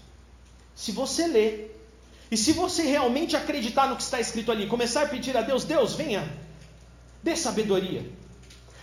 [0.76, 1.72] se você ler
[2.30, 5.66] e se você realmente acreditar no que está escrito ali, começar a pedir a Deus,
[5.66, 6.32] Deus, venha,
[7.22, 8.10] dê sabedoria.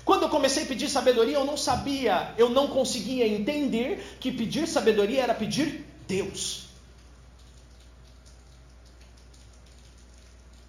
[0.05, 4.67] Quando eu comecei a pedir sabedoria, eu não sabia, eu não conseguia entender que pedir
[4.67, 6.69] sabedoria era pedir Deus.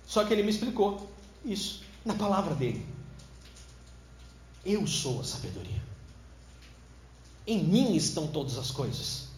[0.06, 1.10] Só que ele me explicou
[1.46, 2.86] isso na palavra dele.
[4.66, 5.82] Eu sou a sabedoria.
[7.48, 9.29] Em mim estão todas as coisas.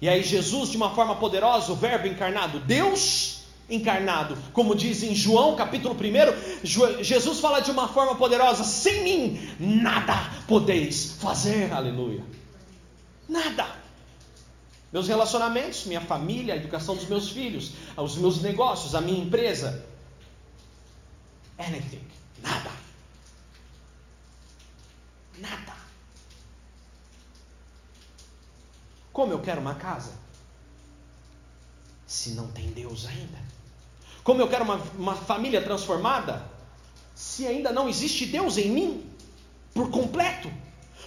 [0.00, 5.14] E aí, Jesus, de uma forma poderosa, o Verbo encarnado, Deus encarnado, como diz em
[5.14, 10.14] João capítulo 1, Jesus fala de uma forma poderosa: sem mim nada
[10.46, 12.24] podeis fazer, aleluia.
[13.28, 13.76] Nada.
[14.90, 19.84] Meus relacionamentos, minha família, a educação dos meus filhos, os meus negócios, a minha empresa.
[21.58, 22.00] Anything.
[22.42, 22.70] Nada.
[25.38, 25.77] Nada.
[29.18, 30.12] Como eu quero uma casa?
[32.06, 33.36] Se não tem Deus ainda.
[34.22, 36.44] Como eu quero uma, uma família transformada?
[37.16, 39.10] Se ainda não existe Deus em mim,
[39.74, 40.48] por completo.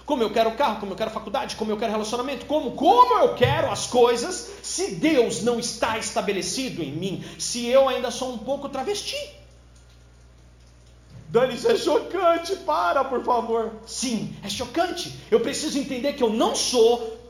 [0.05, 3.33] Como eu quero carro, como eu quero faculdade, como eu quero relacionamento, como, como eu
[3.35, 8.39] quero as coisas, se Deus não está estabelecido em mim, se eu ainda sou um
[8.39, 9.15] pouco travesti.
[11.29, 13.71] Dani, isso é chocante, para, por favor.
[13.87, 15.17] Sim, é chocante.
[15.31, 17.20] Eu preciso entender que eu não sou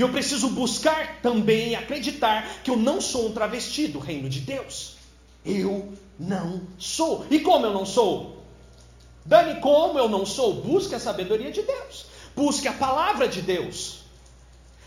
[0.00, 4.40] e eu preciso buscar também acreditar que eu não sou um travesti do reino de
[4.40, 4.96] Deus.
[5.44, 7.26] Eu não sou.
[7.30, 8.42] E como eu não sou?
[9.26, 10.54] Dani, como eu não sou?
[10.54, 12.06] Busque a sabedoria de Deus.
[12.34, 13.98] Busque a palavra de Deus.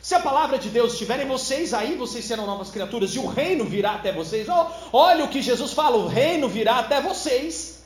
[0.02, 3.28] Se a palavra de Deus estiver em vocês, aí vocês serão novas criaturas e o
[3.28, 4.48] reino virá até vocês.
[4.50, 7.84] Oh, olha o que Jesus fala: o reino virá até vocês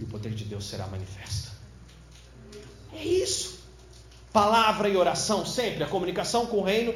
[0.00, 1.50] e o poder de Deus será manifesto.
[2.94, 3.61] É isso.
[4.32, 6.94] Palavra e oração sempre, a comunicação com o reino.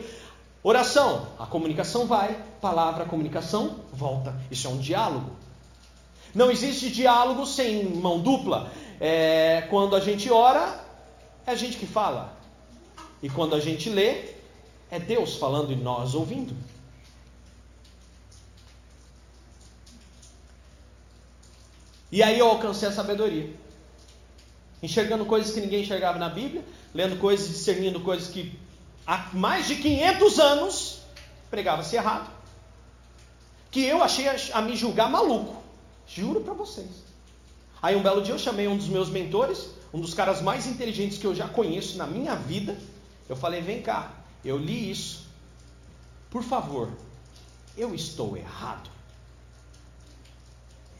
[0.63, 4.35] Oração, a comunicação vai, palavra, a comunicação volta.
[4.51, 5.31] Isso é um diálogo.
[6.35, 8.71] Não existe diálogo sem mão dupla.
[9.01, 10.81] É, quando a gente ora,
[11.47, 12.37] é a gente que fala.
[13.23, 14.35] E quando a gente lê,
[14.91, 16.55] é Deus falando e nós ouvindo.
[22.11, 23.53] E aí eu alcancei a sabedoria.
[24.87, 28.57] Enxergando coisas que ninguém enxergava na Bíblia, lendo coisas, discernindo coisas que
[29.05, 31.01] há mais de 500 anos
[31.51, 32.31] pregava-se errado.
[33.69, 35.61] Que eu achei a me julgar maluco.
[36.07, 37.03] Juro para vocês.
[37.83, 41.19] Aí um belo dia eu chamei um dos meus mentores, um dos caras mais inteligentes
[41.19, 42.79] que eu já conheço na minha vida.
[43.29, 44.13] Eu falei: vem cá,
[44.45, 45.27] eu li isso.
[46.31, 46.93] Por favor,
[47.77, 48.89] eu estou errado.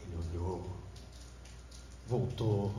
[0.01, 0.69] Ele olhou,
[2.05, 2.73] voltou,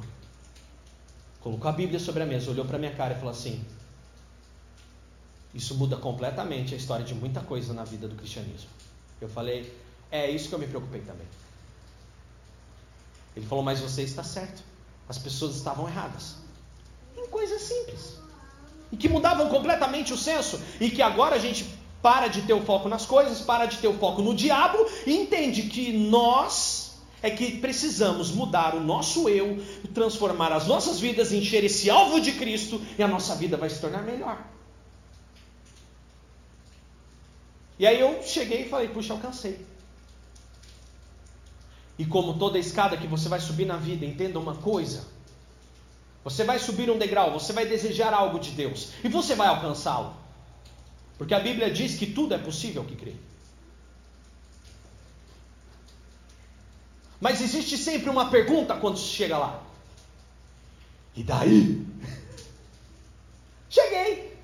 [1.49, 3.65] colocou a Bíblia sobre a mesa, olhou para minha cara e falou assim:
[5.55, 8.69] Isso muda completamente a história de muita coisa na vida do cristianismo.
[9.19, 9.73] Eu falei:
[10.11, 11.27] É isso que eu me preocupei também.
[13.35, 14.63] Ele falou: Mas você está certo.
[15.09, 16.37] As pessoas estavam erradas.
[17.17, 18.19] Em coisas simples.
[18.93, 20.61] E que mudavam completamente o senso.
[20.79, 23.89] E que agora a gente para de ter o foco nas coisas, para de ter
[23.89, 26.68] o foco no diabo e entende que nós
[27.23, 32.33] é que precisamos mudar o nosso eu, transformar as nossas vidas, encher esse alvo de
[32.33, 34.39] Cristo e a nossa vida vai se tornar melhor.
[37.79, 39.65] E aí eu cheguei e falei: Puxa, alcancei.
[41.99, 45.05] E como toda escada que você vai subir na vida, entenda uma coisa:
[46.23, 50.15] você vai subir um degrau, você vai desejar algo de Deus e você vai alcançá-lo.
[51.17, 53.15] Porque a Bíblia diz que tudo é possível que crê.
[57.21, 59.63] Mas existe sempre uma pergunta quando se chega lá.
[61.15, 61.87] E daí?
[63.69, 64.37] Cheguei.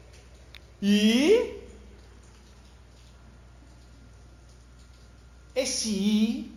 [0.82, 1.60] E
[5.54, 6.54] esse i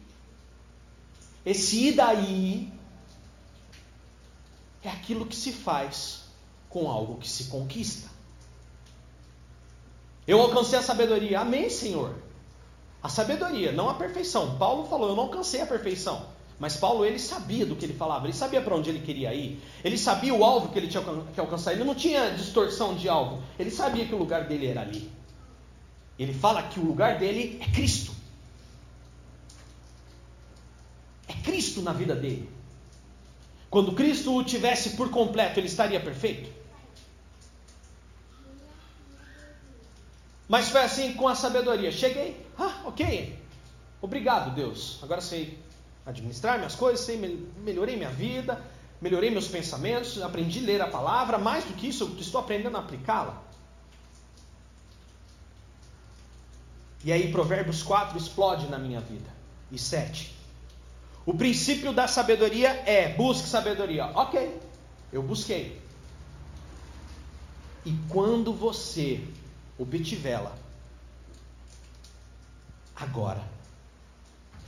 [1.46, 2.74] esse e daí
[4.84, 6.24] é aquilo que se faz
[6.68, 8.10] com algo que se conquista.
[10.28, 11.40] Eu alcancei a sabedoria.
[11.40, 12.14] Amém, Senhor.
[13.02, 14.58] A sabedoria, não a perfeição.
[14.58, 16.26] Paulo falou: Eu não alcancei a perfeição.
[16.60, 19.62] Mas Paulo, ele sabia do que ele falava, ele sabia para onde ele queria ir,
[19.84, 23.44] ele sabia o alvo que ele tinha que alcançar, ele não tinha distorção de alvo,
[23.60, 25.08] ele sabia que o lugar dele era ali.
[26.18, 28.12] Ele fala que o lugar dele é Cristo.
[31.28, 32.50] É Cristo na vida dele.
[33.70, 36.50] Quando Cristo o tivesse por completo, ele estaria perfeito?
[40.48, 41.92] Mas foi assim com a sabedoria.
[41.92, 43.38] Cheguei, ah, ok.
[44.02, 45.00] Obrigado, Deus.
[45.02, 45.60] Agora sei
[46.06, 47.18] administrar minhas coisas, sei,
[47.58, 48.64] melhorei minha vida,
[49.02, 51.38] melhorei meus pensamentos, aprendi a ler a palavra.
[51.38, 53.42] Mais do que isso, eu estou aprendendo a aplicá-la.
[57.04, 59.30] E aí, Provérbios 4 explode na minha vida.
[59.72, 60.34] E 7.
[61.26, 64.06] O princípio da sabedoria é: busque sabedoria.
[64.16, 64.60] Ok,
[65.12, 65.82] eu busquei.
[67.86, 69.24] E quando você
[69.78, 70.56] obtivê-la,
[72.96, 73.44] agora,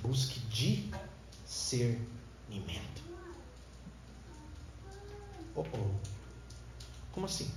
[0.01, 0.39] busque
[1.45, 1.99] discernimento.
[5.55, 5.91] Oh, oh.
[7.11, 7.51] Como assim?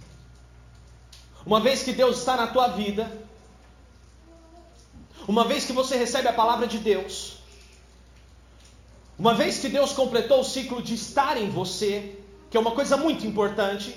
[1.44, 3.10] Uma vez que Deus está na tua vida,
[5.28, 7.38] uma vez que você recebe a palavra de Deus,
[9.18, 12.18] uma vez que Deus completou o ciclo de estar em você,
[12.50, 13.96] que é uma coisa muito importante,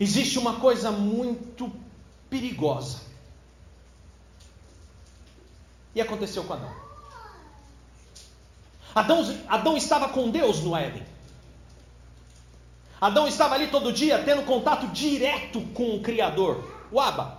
[0.00, 1.70] existe uma coisa muito
[2.30, 3.02] perigosa.
[5.94, 6.72] E aconteceu com Adão.
[8.94, 11.06] Adão, Adão estava com Deus no Éden.
[13.00, 17.38] Adão estava ali todo dia tendo contato direto com o Criador, o Abba.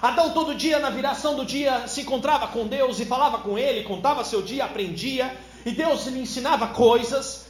[0.00, 3.82] Adão todo dia, na viração do dia, se encontrava com Deus e falava com Ele,
[3.82, 7.46] contava seu dia, aprendia, e Deus lhe ensinava coisas.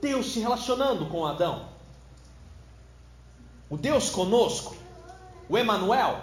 [0.00, 1.69] Deus se relacionando com Adão.
[3.70, 4.76] O Deus conosco,
[5.48, 6.20] o Emanuel,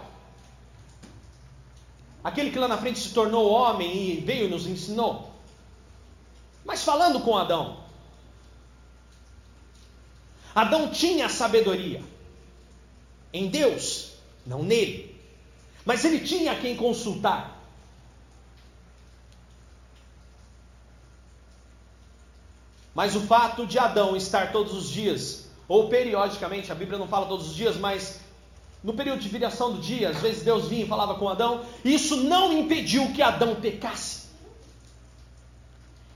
[2.22, 5.32] aquele que lá na frente se tornou homem e veio e nos ensinou.
[6.66, 7.78] Mas falando com Adão,
[10.54, 12.04] Adão tinha sabedoria
[13.32, 14.14] em Deus,
[14.46, 15.16] não nele.
[15.86, 17.58] Mas ele tinha quem consultar.
[22.94, 27.26] Mas o fato de Adão estar todos os dias, ou periodicamente, a Bíblia não fala
[27.26, 28.20] todos os dias, mas
[28.84, 32.16] no período de viração do dia, às vezes Deus vinha e falava com Adão, isso
[32.18, 34.28] não impediu que Adão pecasse.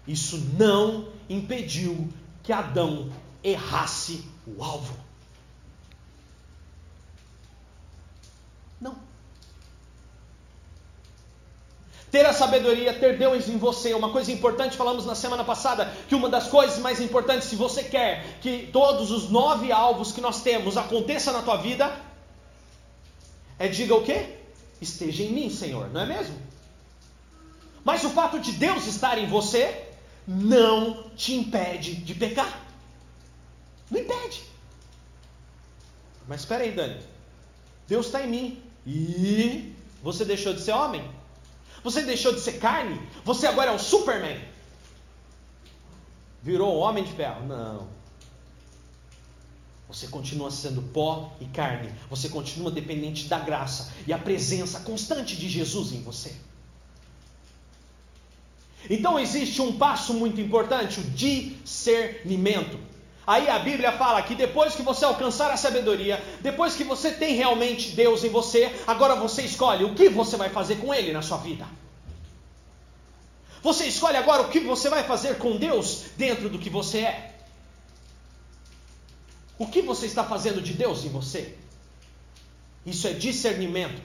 [0.08, 2.10] Isso não impediu
[2.44, 3.12] que Adão
[3.44, 4.96] errasse o alvo.
[12.12, 13.94] Ter a sabedoria, ter Deus em você.
[13.94, 17.84] Uma coisa importante, falamos na semana passada, que uma das coisas mais importantes, se você
[17.84, 21.90] quer que todos os nove alvos que nós temos aconteça na tua vida,
[23.58, 24.36] é diga o quê?
[24.82, 26.36] Esteja em mim, Senhor, não é mesmo?
[27.84, 29.88] Mas o fato de Deus estar em você
[30.28, 32.62] não te impede de pecar.
[33.90, 34.44] Não impede.
[36.28, 36.98] Mas espera aí, Dani.
[37.88, 38.64] Deus está em mim.
[38.86, 41.04] E você deixou de ser homem?
[41.84, 43.00] Você deixou de ser carne?
[43.24, 44.40] Você agora é o Superman?
[46.44, 47.46] Virou homem de ferro?
[47.46, 47.88] Não.
[49.88, 51.92] Você continua sendo pó e carne.
[52.10, 56.34] Você continua dependente da graça e a presença constante de Jesus em você.
[58.90, 62.80] Então existe um passo muito importante, o discernimento.
[63.26, 67.36] Aí a Bíblia fala que depois que você alcançar a sabedoria, depois que você tem
[67.36, 71.22] realmente Deus em você, agora você escolhe o que você vai fazer com Ele na
[71.22, 71.66] sua vida.
[73.62, 77.36] Você escolhe agora o que você vai fazer com Deus dentro do que você é.
[79.60, 81.56] O que você está fazendo de Deus em você?
[82.84, 84.02] Isso é discernimento.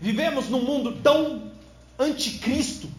[0.00, 1.52] Vivemos num mundo tão
[1.98, 2.90] anticristo,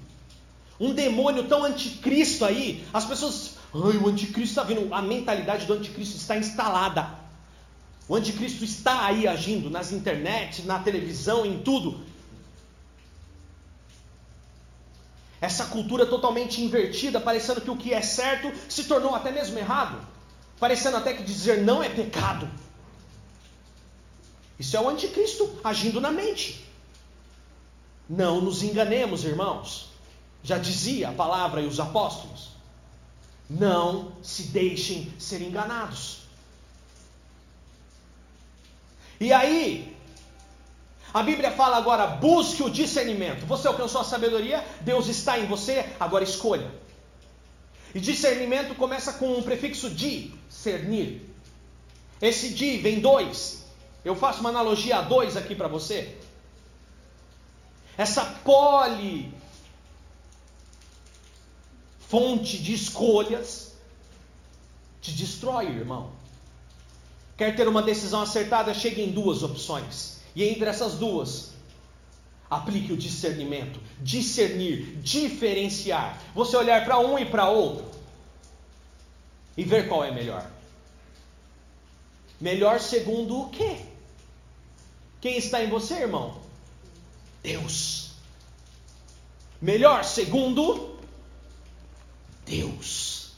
[0.80, 4.94] um demônio tão anticristo aí, as pessoas Ai, o anticristo está vindo.
[4.94, 7.10] A mentalidade do anticristo está instalada.
[8.08, 12.04] O anticristo está aí agindo nas internet, na televisão, em tudo.
[15.42, 20.00] Essa cultura totalmente invertida, parecendo que o que é certo se tornou até mesmo errado.
[20.60, 22.50] Parecendo até que dizer não é pecado.
[24.58, 26.66] Isso é o anticristo agindo na mente.
[28.08, 29.90] Não nos enganemos, irmãos.
[30.44, 32.53] Já dizia a palavra e os apóstolos.
[33.60, 36.24] Não se deixem ser enganados.
[39.20, 39.95] E aí,
[41.14, 43.45] a Bíblia fala agora: busque o discernimento.
[43.45, 46.70] Você alcançou a sabedoria, Deus está em você, agora escolha.
[47.93, 51.22] E discernimento começa com um prefixo de, cernir.
[52.20, 53.66] Esse de vem dois.
[54.04, 56.18] Eu faço uma analogia a dois aqui para você.
[57.95, 59.32] Essa poli
[62.14, 63.74] fonte de escolhas,
[65.01, 66.11] te destrói, irmão.
[67.36, 68.72] Quer ter uma decisão acertada?
[68.72, 70.20] Chegue em duas opções.
[70.36, 71.53] E entre essas duas,
[72.47, 73.80] aplique o discernimento.
[73.99, 76.22] Discernir, diferenciar.
[76.36, 77.84] Você olhar para um e para outro
[79.57, 80.47] e ver qual é melhor.
[82.39, 83.78] Melhor segundo o quê?
[85.20, 86.38] Quem está em você, irmão?
[87.41, 88.11] Deus.
[89.59, 90.93] Melhor segundo
[92.54, 93.32] Deus.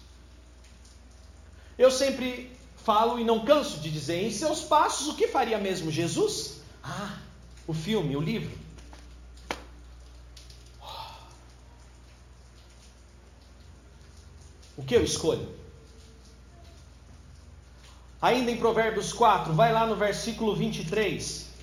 [1.77, 2.51] Eu sempre
[2.83, 6.61] falo e não canso de dizer, em seus passos, o que faria mesmo Jesus?
[6.83, 7.17] Ah,
[7.65, 8.65] o filme, o livro.
[14.77, 15.47] O que eu escolho?
[18.21, 21.54] Ainda em Provérbios 4, vai lá no versículo 23.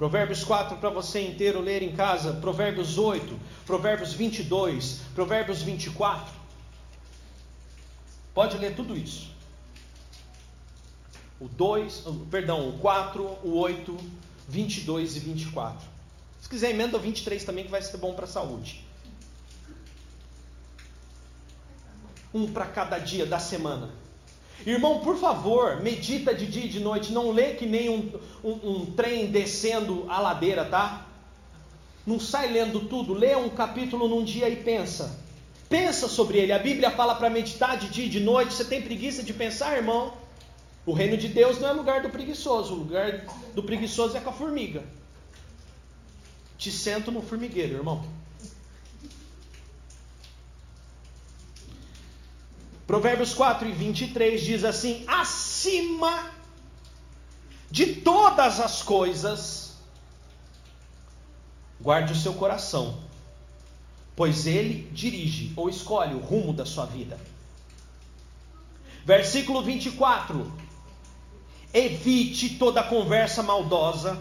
[0.00, 6.32] Provérbios 4 para você inteiro ler em casa, Provérbios 8, Provérbios 22, Provérbios 24.
[8.32, 9.30] Pode ler tudo isso.
[11.38, 13.94] O 2, perdão, o 4, o 8,
[14.48, 15.86] 22 e 24.
[16.40, 18.82] Se quiser emenda o 23 também que vai ser bom para a saúde.
[22.32, 23.90] Um para cada dia da semana.
[24.66, 28.12] Irmão, por favor, medita de dia e de noite, não lê que nem um,
[28.44, 31.06] um, um, trem descendo a ladeira, tá?
[32.06, 35.18] Não sai lendo tudo, lê um capítulo num dia e pensa.
[35.68, 36.52] Pensa sobre ele.
[36.52, 38.52] A Bíblia fala para meditar de dia e de noite.
[38.52, 40.12] Você tem preguiça de pensar, irmão?
[40.84, 44.30] O reino de Deus não é lugar do preguiçoso, o lugar do preguiçoso é com
[44.30, 44.82] a formiga.
[46.58, 48.04] Te sento no formigueiro, irmão.
[52.90, 56.32] Provérbios 4 e 23 diz assim: acima
[57.70, 59.74] de todas as coisas,
[61.80, 62.98] guarde o seu coração,
[64.16, 67.16] pois ele dirige ou escolhe o rumo da sua vida.
[69.04, 70.52] Versículo 24:
[71.72, 74.20] evite toda conversa maldosa,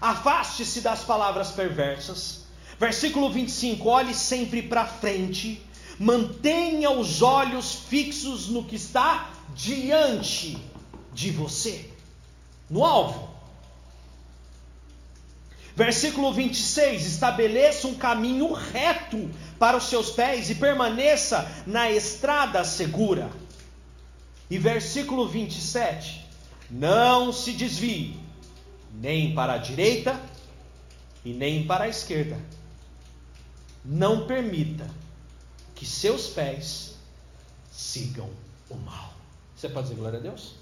[0.00, 2.46] afaste-se das palavras perversas.
[2.80, 5.62] Versículo 25: olhe sempre para frente
[5.98, 10.58] Mantenha os olhos fixos no que está diante
[11.12, 11.90] de você,
[12.68, 13.30] no alvo.
[15.74, 23.30] Versículo 26: Estabeleça um caminho reto para os seus pés e permaneça na estrada segura.
[24.50, 26.26] E versículo 27:
[26.70, 28.18] Não se desvie
[28.92, 30.20] nem para a direita,
[31.24, 32.38] e nem para a esquerda.
[33.84, 34.86] Não permita
[35.76, 36.94] que seus pés
[37.70, 38.30] sigam
[38.68, 39.12] o mal.
[39.54, 40.54] Você pode dizer glória a Deus?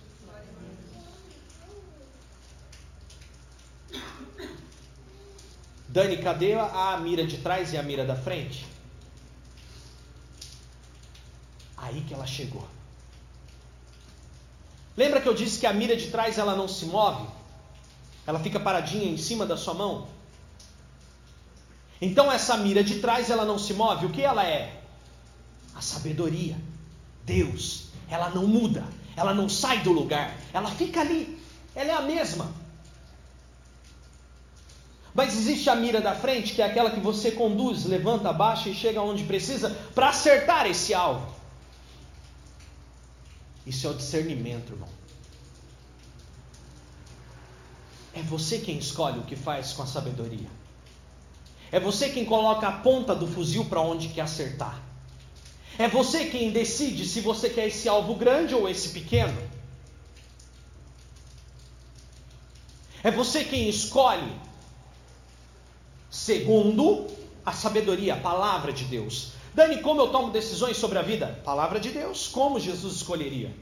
[5.88, 8.66] Dani, cadê a mira de trás e a mira da frente?
[11.76, 12.66] Aí que ela chegou.
[14.96, 17.28] Lembra que eu disse que a mira de trás ela não se move?
[18.26, 20.08] Ela fica paradinha em cima da sua mão?
[22.00, 24.06] Então essa mira de trás ela não se move.
[24.06, 24.83] O que ela é?
[25.74, 26.56] A sabedoria.
[27.24, 27.88] Deus.
[28.08, 28.84] Ela não muda.
[29.16, 30.36] Ela não sai do lugar.
[30.52, 31.38] Ela fica ali.
[31.74, 32.52] Ela é a mesma.
[35.14, 38.74] Mas existe a mira da frente, que é aquela que você conduz, levanta, abaixa e
[38.74, 41.32] chega onde precisa para acertar esse alvo.
[43.64, 44.88] Isso é o discernimento, irmão.
[48.12, 50.48] É você quem escolhe o que faz com a sabedoria.
[51.70, 54.80] É você quem coloca a ponta do fuzil para onde quer acertar.
[55.78, 59.36] É você quem decide se você quer esse alvo grande ou esse pequeno.
[63.02, 64.32] É você quem escolhe,
[66.10, 67.06] segundo
[67.44, 69.32] a sabedoria, a palavra de Deus.
[69.52, 71.40] Dani, como eu tomo decisões sobre a vida?
[71.44, 73.54] Palavra de Deus, como Jesus escolheria?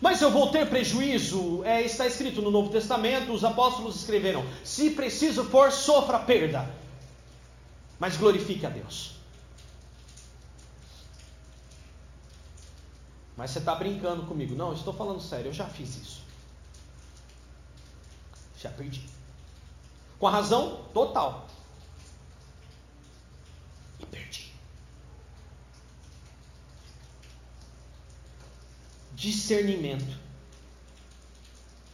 [0.00, 1.64] Mas eu vou ter prejuízo?
[1.64, 6.70] É, está escrito no Novo Testamento, os apóstolos escreveram: se preciso for, sofra perda,
[7.98, 9.15] mas glorifique a Deus.
[13.36, 14.54] Mas você está brincando comigo?
[14.54, 16.22] Não, estou falando sério, eu já fiz isso.
[18.58, 19.06] Já perdi.
[20.18, 21.46] Com a razão total.
[24.00, 24.56] E perdi.
[29.16, 30.16] discernimento.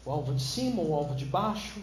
[0.04, 1.80] O alvo de cima, o alvo de baixo.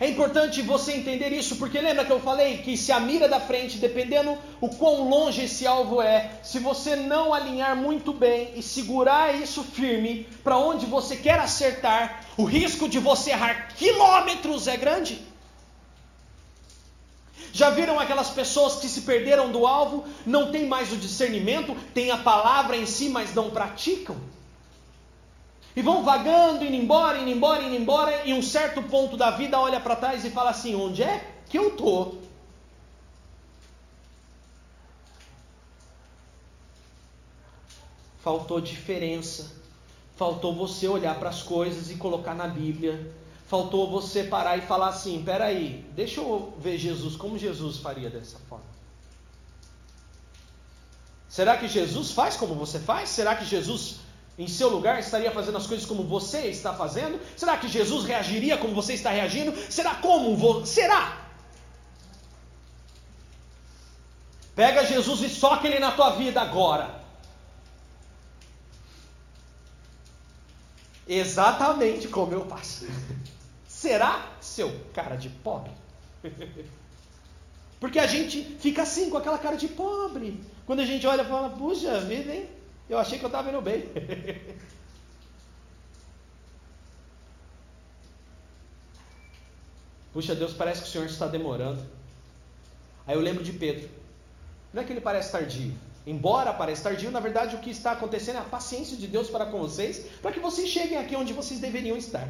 [0.00, 3.38] É importante você entender isso, porque lembra que eu falei que se a mira da
[3.38, 8.62] frente, dependendo o quão longe esse alvo é, se você não alinhar muito bem e
[8.62, 14.76] segurar isso firme para onde você quer acertar, o risco de você errar quilômetros é
[14.76, 15.22] grande.
[17.52, 22.10] Já viram aquelas pessoas que se perderam do alvo, não tem mais o discernimento, tem
[22.10, 24.16] a palavra em si, mas não praticam?
[25.76, 29.58] E vão vagando, indo embora, indo embora, indo embora, e um certo ponto da vida
[29.58, 32.22] olha para trás e fala assim: onde é que eu estou?
[38.22, 39.52] Faltou diferença,
[40.16, 43.12] faltou você olhar para as coisas e colocar na Bíblia
[43.46, 48.38] faltou você parar e falar assim: peraí, deixa eu ver Jesus, como Jesus faria dessa
[48.48, 48.64] forma?
[51.28, 53.08] Será que Jesus faz como você faz?
[53.08, 53.96] Será que Jesus,
[54.36, 57.20] em seu lugar, estaria fazendo as coisas como você está fazendo?
[57.36, 59.54] Será que Jesus reagiria como você está reagindo?
[59.70, 60.36] Será como?
[60.36, 60.66] Vo...
[60.66, 61.24] Será?
[64.56, 67.02] Pega Jesus e soca ele na tua vida agora.
[71.06, 72.86] Exatamente como eu faço.
[73.68, 75.70] Será, seu cara de pobre?
[77.78, 80.42] Porque a gente fica assim, com aquela cara de pobre.
[80.64, 82.48] Quando a gente olha e fala, puxa vida, hein?
[82.88, 83.84] Eu achei que eu estava indo bem.
[90.12, 91.82] Puxa, Deus, parece que o Senhor está demorando.
[93.06, 93.88] Aí eu lembro de Pedro.
[94.72, 95.74] Não é que ele parece tardio.
[96.06, 99.46] Embora pareça tardio, na verdade o que está acontecendo é a paciência de Deus para
[99.46, 102.28] com vocês, para que vocês cheguem aqui onde vocês deveriam estar.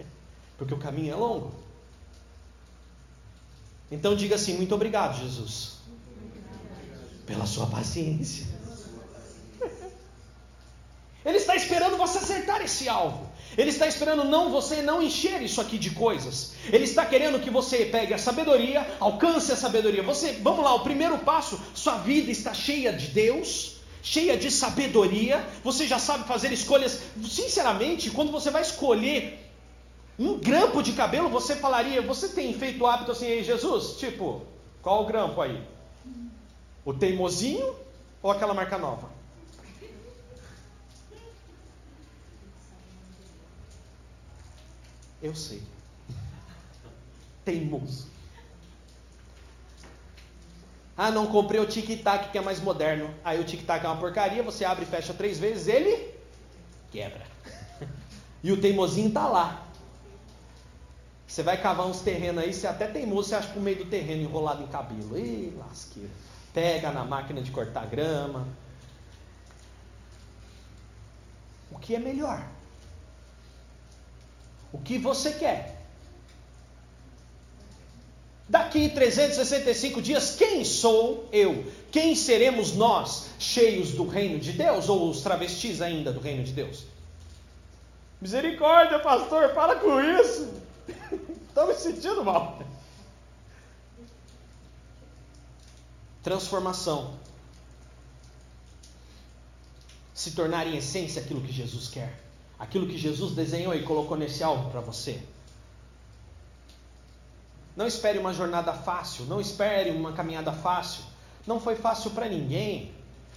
[0.56, 1.52] porque o caminho é longo.
[3.90, 5.78] Então diga assim: muito obrigado, Jesus,
[7.26, 8.46] pela sua paciência.
[11.24, 13.28] Ele está esperando você acertar esse alvo.
[13.56, 16.54] Ele está esperando não você não encher isso aqui de coisas.
[16.72, 20.02] Ele está querendo que você pegue a sabedoria, alcance a sabedoria.
[20.02, 25.44] Você, vamos lá, o primeiro passo, sua vida está cheia de Deus, cheia de sabedoria.
[25.62, 27.00] Você já sabe fazer escolhas.
[27.28, 29.50] Sinceramente, quando você vai escolher
[30.18, 33.96] um grampo de cabelo, você falaria, você tem feito o hábito assim, Jesus?
[33.98, 34.42] Tipo,
[34.80, 35.60] qual o grampo aí?
[36.84, 37.74] O teimosinho
[38.22, 39.19] ou aquela marca nova?
[45.22, 45.62] Eu sei.
[47.44, 48.08] Teimoso.
[50.96, 53.14] Ah, não comprei o tic-tac que é mais moderno.
[53.24, 56.14] Aí o tic-tac é uma porcaria, você abre e fecha três vezes, ele
[56.90, 57.24] quebra.
[58.42, 59.66] E o teimosinho está lá.
[61.26, 64.22] Você vai cavar uns terrenos aí, você até teimoso, você acha pro meio do terreno
[64.22, 65.18] enrolado em cabelo.
[65.18, 66.10] Ih, lasqueira.
[66.52, 68.48] Pega na máquina de cortar grama.
[71.70, 72.44] O que é melhor?
[74.72, 75.80] O que você quer?
[78.48, 81.72] Daqui 365 dias, quem sou eu?
[81.92, 86.52] Quem seremos nós, cheios do reino de Deus, ou os travestis ainda do reino de
[86.52, 86.84] Deus?
[88.20, 90.52] Misericórdia, pastor, para com isso.
[91.48, 92.60] Estou me sentindo mal.
[96.22, 97.14] Transformação.
[100.12, 102.29] Se tornar em essência aquilo que Jesus quer.
[102.60, 105.20] Aquilo que Jesus desenhou e colocou nesse alvo para você.
[107.74, 111.02] Não espere uma jornada fácil, não espere uma caminhada fácil.
[111.46, 112.92] Não foi fácil para ninguém.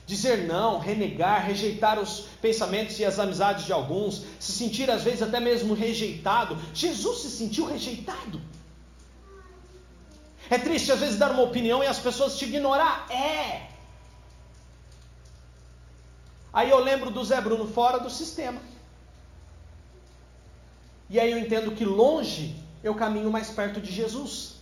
[0.05, 5.21] Dizer não, renegar, rejeitar os pensamentos e as amizades de alguns, se sentir às vezes
[5.21, 6.57] até mesmo rejeitado.
[6.73, 8.41] Jesus se sentiu rejeitado.
[10.49, 13.09] É triste às vezes dar uma opinião e as pessoas te ignorar.
[13.09, 13.69] É.
[16.51, 18.61] Aí eu lembro do Zé Bruno fora do sistema.
[21.09, 24.55] E aí eu entendo que longe eu caminho mais perto de Jesus.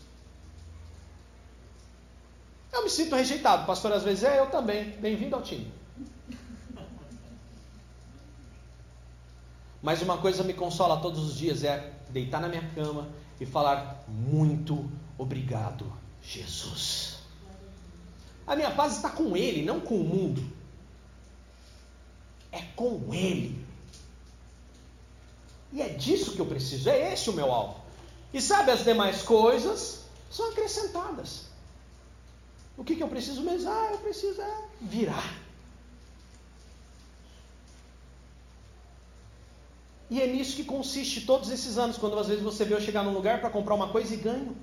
[2.71, 4.91] Eu me sinto rejeitado, pastor, às vezes é, eu também.
[4.99, 5.71] Bem-vindo ao time.
[9.81, 14.03] Mas uma coisa me consola todos os dias é deitar na minha cama e falar
[14.07, 17.19] muito obrigado, Jesus.
[18.45, 20.43] A minha paz está com Ele, não com o mundo.
[22.51, 23.60] É com Ele.
[25.71, 27.79] E é disso que eu preciso, é esse o meu alvo.
[28.33, 31.45] E sabe, as demais coisas são acrescentadas.
[32.77, 33.69] O que, que eu preciso mesmo?
[33.69, 35.33] Ah, eu preciso é virar.
[40.09, 43.03] E é nisso que consiste todos esses anos, quando às vezes você vê eu chegar
[43.03, 44.57] num lugar para comprar uma coisa e ganho.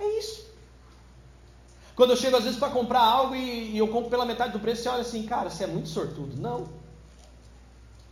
[0.00, 0.44] É isso.
[1.94, 4.58] Quando eu chego às vezes para comprar algo e, e, eu compro pela metade do
[4.58, 6.40] preço, você olha assim, cara, você é muito sortudo.
[6.40, 6.68] Não.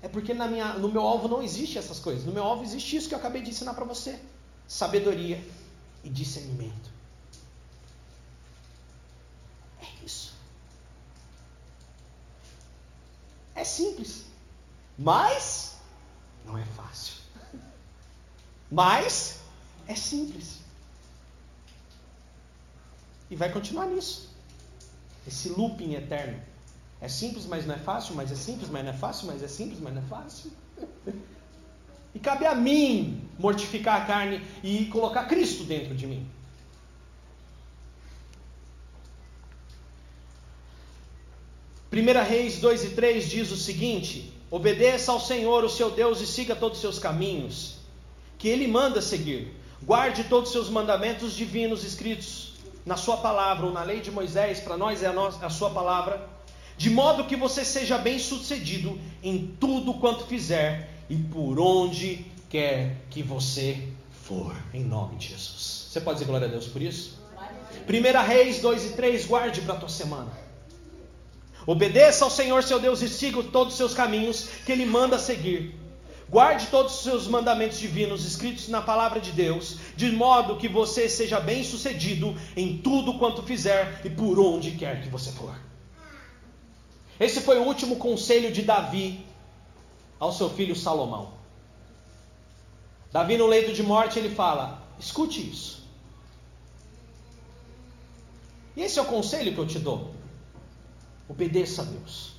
[0.03, 2.25] É porque na minha, no meu alvo não existe essas coisas.
[2.25, 4.19] No meu alvo existe isso que eu acabei de ensinar para você:
[4.67, 5.43] sabedoria
[6.03, 6.91] e discernimento.
[9.81, 10.35] É isso.
[13.55, 14.25] É simples.
[14.99, 15.77] Mas
[16.45, 17.15] não é fácil.
[18.71, 19.39] Mas
[19.87, 20.59] é simples.
[23.31, 24.31] E vai continuar nisso.
[25.27, 26.43] Esse looping eterno.
[27.03, 29.49] É simples, mas não é fácil, mas é simples, mas não é fácil, mas é
[29.49, 30.53] simples, mas não é fácil.
[32.15, 36.29] E cabe a mim mortificar a carne e colocar Cristo dentro de mim.
[41.89, 46.27] Primeira Reis 2 e 3 diz o seguinte: Obedeça ao Senhor, o seu Deus, e
[46.27, 47.79] siga todos os seus caminhos,
[48.37, 49.57] que Ele manda seguir.
[49.83, 52.53] Guarde todos os seus mandamentos divinos escritos
[52.85, 55.71] na sua palavra, ou na lei de Moisés, para nós é a, nossa, a sua
[55.71, 56.29] palavra,
[56.77, 62.97] de modo que você seja bem sucedido em tudo quanto fizer e por onde quer
[63.11, 65.89] que você for, em nome de Jesus.
[65.91, 67.21] Você pode dizer glória a Deus por isso?
[67.87, 70.31] Primeira Reis 2 e 3, guarde para a tua semana.
[71.67, 75.75] Obedeça ao Senhor seu Deus e siga todos os seus caminhos que Ele manda seguir.
[76.29, 81.09] Guarde todos os seus mandamentos divinos escritos na palavra de Deus, de modo que você
[81.09, 85.55] seja bem-sucedido em tudo quanto fizer e por onde quer que você for.
[87.23, 89.25] Esse foi o último conselho de Davi
[90.19, 91.35] ao seu filho Salomão.
[93.13, 95.85] Davi, no leito de morte, ele fala: escute isso.
[98.77, 100.13] E esse é o conselho que eu te dou.
[101.29, 102.33] Obedeça a Deus.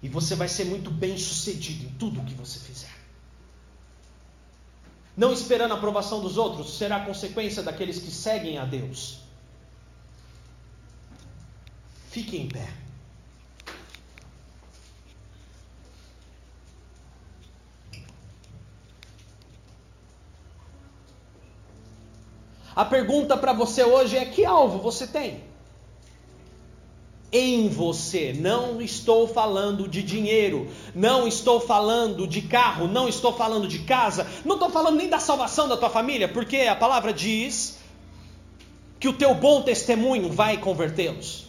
[0.00, 2.94] E você vai ser muito bem sucedido em tudo o que você fizer.
[5.16, 9.18] Não esperando a aprovação dos outros, será consequência daqueles que seguem a Deus.
[12.08, 12.72] Fique em pé.
[22.80, 25.42] A pergunta para você hoje é: que alvo você tem?
[27.30, 28.32] em você.
[28.32, 34.26] Não estou falando de dinheiro, não estou falando de carro, não estou falando de casa,
[34.46, 37.78] não estou falando nem da salvação da tua família, porque a palavra diz
[38.98, 41.48] que o teu bom testemunho vai convertê-los.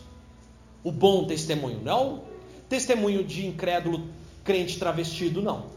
[0.84, 2.24] O bom testemunho, não
[2.68, 4.10] testemunho de incrédulo
[4.44, 5.68] crente travestido, não.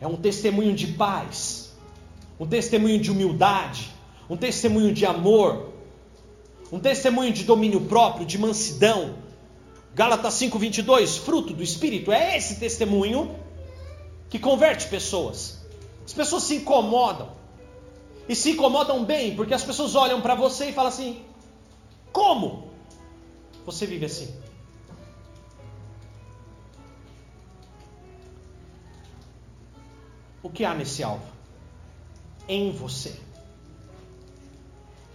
[0.00, 1.74] É um testemunho de paz,
[2.38, 3.93] um testemunho de humildade,
[4.28, 5.72] um testemunho de amor,
[6.72, 9.16] um testemunho de domínio próprio, de mansidão.
[9.94, 13.34] Gálatas 5:22, fruto do espírito, é esse testemunho
[14.28, 15.64] que converte pessoas.
[16.04, 17.32] As pessoas se incomodam.
[18.28, 21.22] E se incomodam bem, porque as pessoas olham para você e falam assim:
[22.10, 22.70] "Como
[23.66, 24.34] você vive assim?"
[30.42, 31.26] O que há nesse alvo?
[32.48, 33.23] Em você.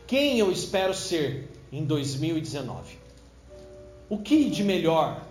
[0.10, 2.98] Quem eu espero ser em 2019.
[4.10, 5.24] O que de melhor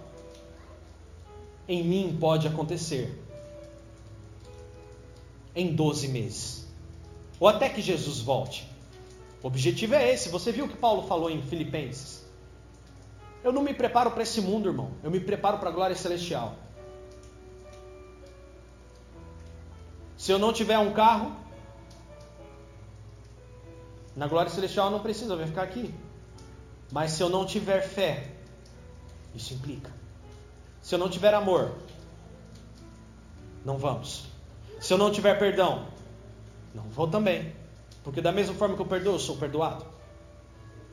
[1.67, 3.13] em mim pode acontecer
[5.53, 6.69] em 12 meses?
[7.41, 8.69] Ou até que Jesus volte.
[9.43, 10.29] O objetivo é esse.
[10.29, 12.25] Você viu o que Paulo falou em Filipenses?
[13.43, 14.93] Eu não me preparo para esse mundo, irmão.
[15.03, 16.55] Eu me preparo para a glória celestial.
[20.17, 21.48] Se eu não tiver um carro,
[24.19, 25.95] na glória celestial não precisa, vai ficar aqui.
[26.91, 28.33] Mas se eu não tiver fé,
[29.33, 29.93] isso implica.
[30.83, 31.73] Se eu não tiver amor,
[33.65, 34.25] não vamos.
[34.81, 35.87] Se eu não tiver perdão,
[36.75, 37.55] não vou também.
[38.03, 39.87] Porque da mesma forma que eu perdoo, eu sou perdoado.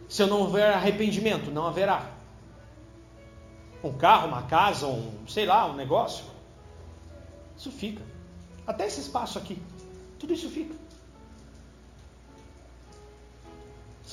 [0.08, 2.12] Se eu não houver arrependimento, não haverá.
[3.84, 6.26] Um carro, uma casa, um, sei lá, um negócio.
[7.58, 8.04] Isso fica.
[8.68, 9.60] Até esse espaço aqui.
[10.20, 10.76] Tudo isso fica.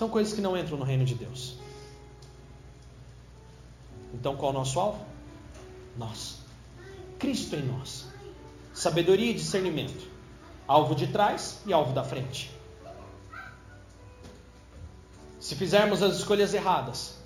[0.02, 1.54] São coisas que não entram no reino de Deus.
[4.12, 5.06] Então qual é o nosso alvo?
[5.96, 6.40] Nós.
[7.20, 8.08] Cristo em nós.
[8.74, 10.10] Sabedoria e discernimento.
[10.66, 12.50] Alvo de trás e alvo da frente.
[15.38, 17.18] Se fizermos as escolhas erradas,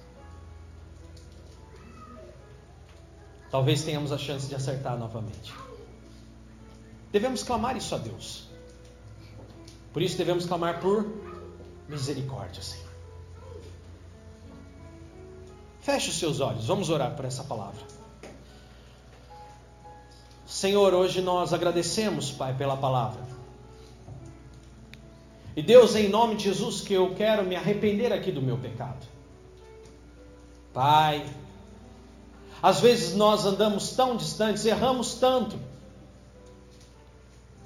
[3.51, 5.55] talvez tenhamos a chance de acertar novamente.
[7.11, 8.51] Devemos clamar isso a Deus.
[9.95, 11.36] Por isso devemos clamar por
[11.89, 12.87] misericórdia, Senhor.
[15.80, 17.80] Feche os seus olhos, vamos orar por essa palavra.
[20.45, 23.20] Senhor, hoje nós agradecemos, Pai, pela palavra.
[25.55, 29.07] E Deus, em nome de Jesus, que eu quero me arrepender aqui do meu pecado.
[30.72, 31.24] Pai,
[32.62, 35.59] às vezes nós andamos tão distantes, erramos tanto.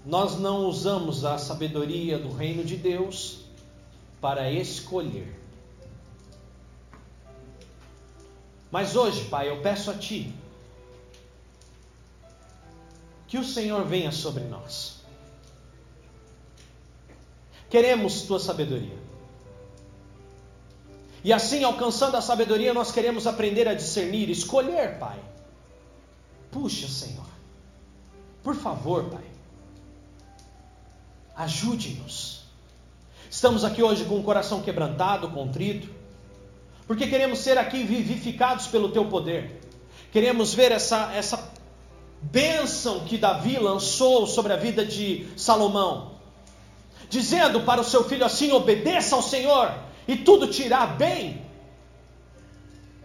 [0.04, 3.49] Nós não usamos a sabedoria do reino de Deus
[4.20, 5.36] para escolher.
[8.70, 10.32] Mas hoje, Pai, eu peço a Ti
[13.26, 15.00] que o Senhor venha sobre nós.
[17.68, 18.98] Queremos Tua sabedoria.
[21.22, 25.20] E assim, alcançando a sabedoria, nós queremos aprender a discernir, escolher, Pai.
[26.50, 27.26] Puxa, Senhor.
[28.42, 29.24] Por favor, Pai.
[31.36, 32.29] Ajude-nos.
[33.40, 35.88] Estamos aqui hoje com o coração quebrantado, contrito
[36.86, 39.62] porque queremos ser aqui vivificados pelo teu poder.
[40.12, 41.50] Queremos ver essa, essa
[42.20, 46.16] bênção que Davi lançou sobre a vida de Salomão,
[47.08, 49.72] dizendo para o seu filho assim: obedeça ao Senhor
[50.06, 51.40] e tudo te irá bem.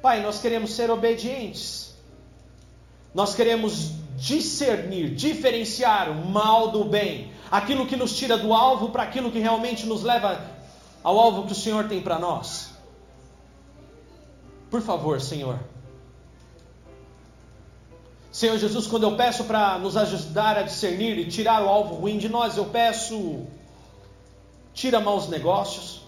[0.01, 1.95] Pai, nós queremos ser obedientes,
[3.13, 9.03] nós queremos discernir, diferenciar o mal do bem, aquilo que nos tira do alvo para
[9.03, 10.41] aquilo que realmente nos leva
[11.03, 12.71] ao alvo que o Senhor tem para nós.
[14.69, 15.59] Por favor, Senhor.
[18.31, 22.17] Senhor Jesus, quando eu peço para nos ajudar a discernir e tirar o alvo ruim
[22.17, 23.45] de nós, eu peço,
[24.73, 26.01] tira maus negócios,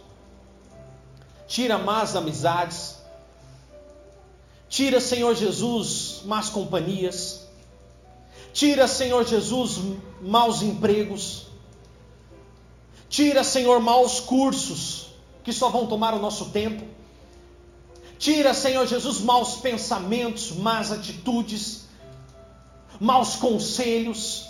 [1.47, 2.97] tira más amizades,
[4.67, 7.46] tira, Senhor Jesus, más companhias,
[8.57, 9.77] tira, Senhor Jesus,
[10.19, 11.45] maus empregos,
[13.07, 15.09] tira, Senhor, maus cursos
[15.43, 16.83] que só vão tomar o nosso tempo.
[18.17, 21.87] Tira, Senhor Jesus, maus pensamentos, más atitudes,
[22.99, 24.47] maus conselhos.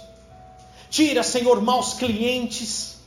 [0.90, 3.02] Tira, Senhor, maus clientes.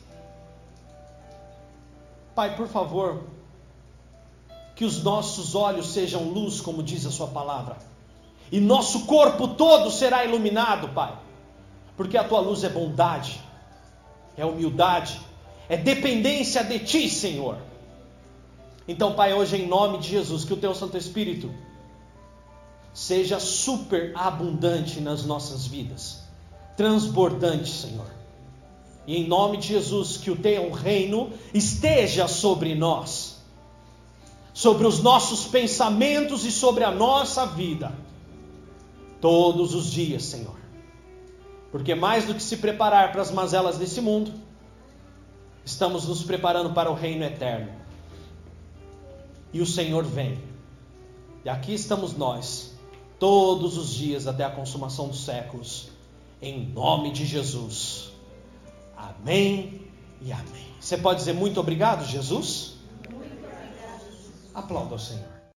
[2.34, 3.24] Pai, por favor,
[4.76, 7.78] que os nossos olhos sejam luz, como diz a Sua palavra,
[8.50, 11.16] e nosso corpo todo será iluminado, Pai,
[11.96, 13.40] porque a Tua luz é bondade,
[14.36, 15.20] é humildade,
[15.68, 17.58] é dependência de Ti, Senhor.
[18.88, 21.48] Então, Pai, hoje em nome de Jesus, que o Teu Santo Espírito
[22.92, 26.22] seja super abundante nas nossas vidas,
[26.76, 28.10] transbordante, Senhor.
[29.06, 33.36] E em nome de Jesus, que o Teu reino esteja sobre nós,
[34.52, 37.92] sobre os nossos pensamentos e sobre a nossa vida,
[39.20, 40.58] todos os dias, Senhor.
[41.70, 44.32] Porque mais do que se preparar para as mazelas desse mundo,
[45.64, 47.80] estamos nos preparando para o reino eterno
[49.52, 50.38] e o Senhor vem.
[51.44, 52.74] E aqui estamos nós,
[53.18, 55.88] todos os dias até a consumação dos séculos,
[56.40, 58.10] em nome de Jesus.
[58.96, 59.86] Amém
[60.20, 60.66] e amém.
[60.78, 62.74] Você pode dizer muito obrigado, Jesus?
[63.10, 64.00] Muito obrigado.
[64.54, 65.29] Aplauda o Senhor.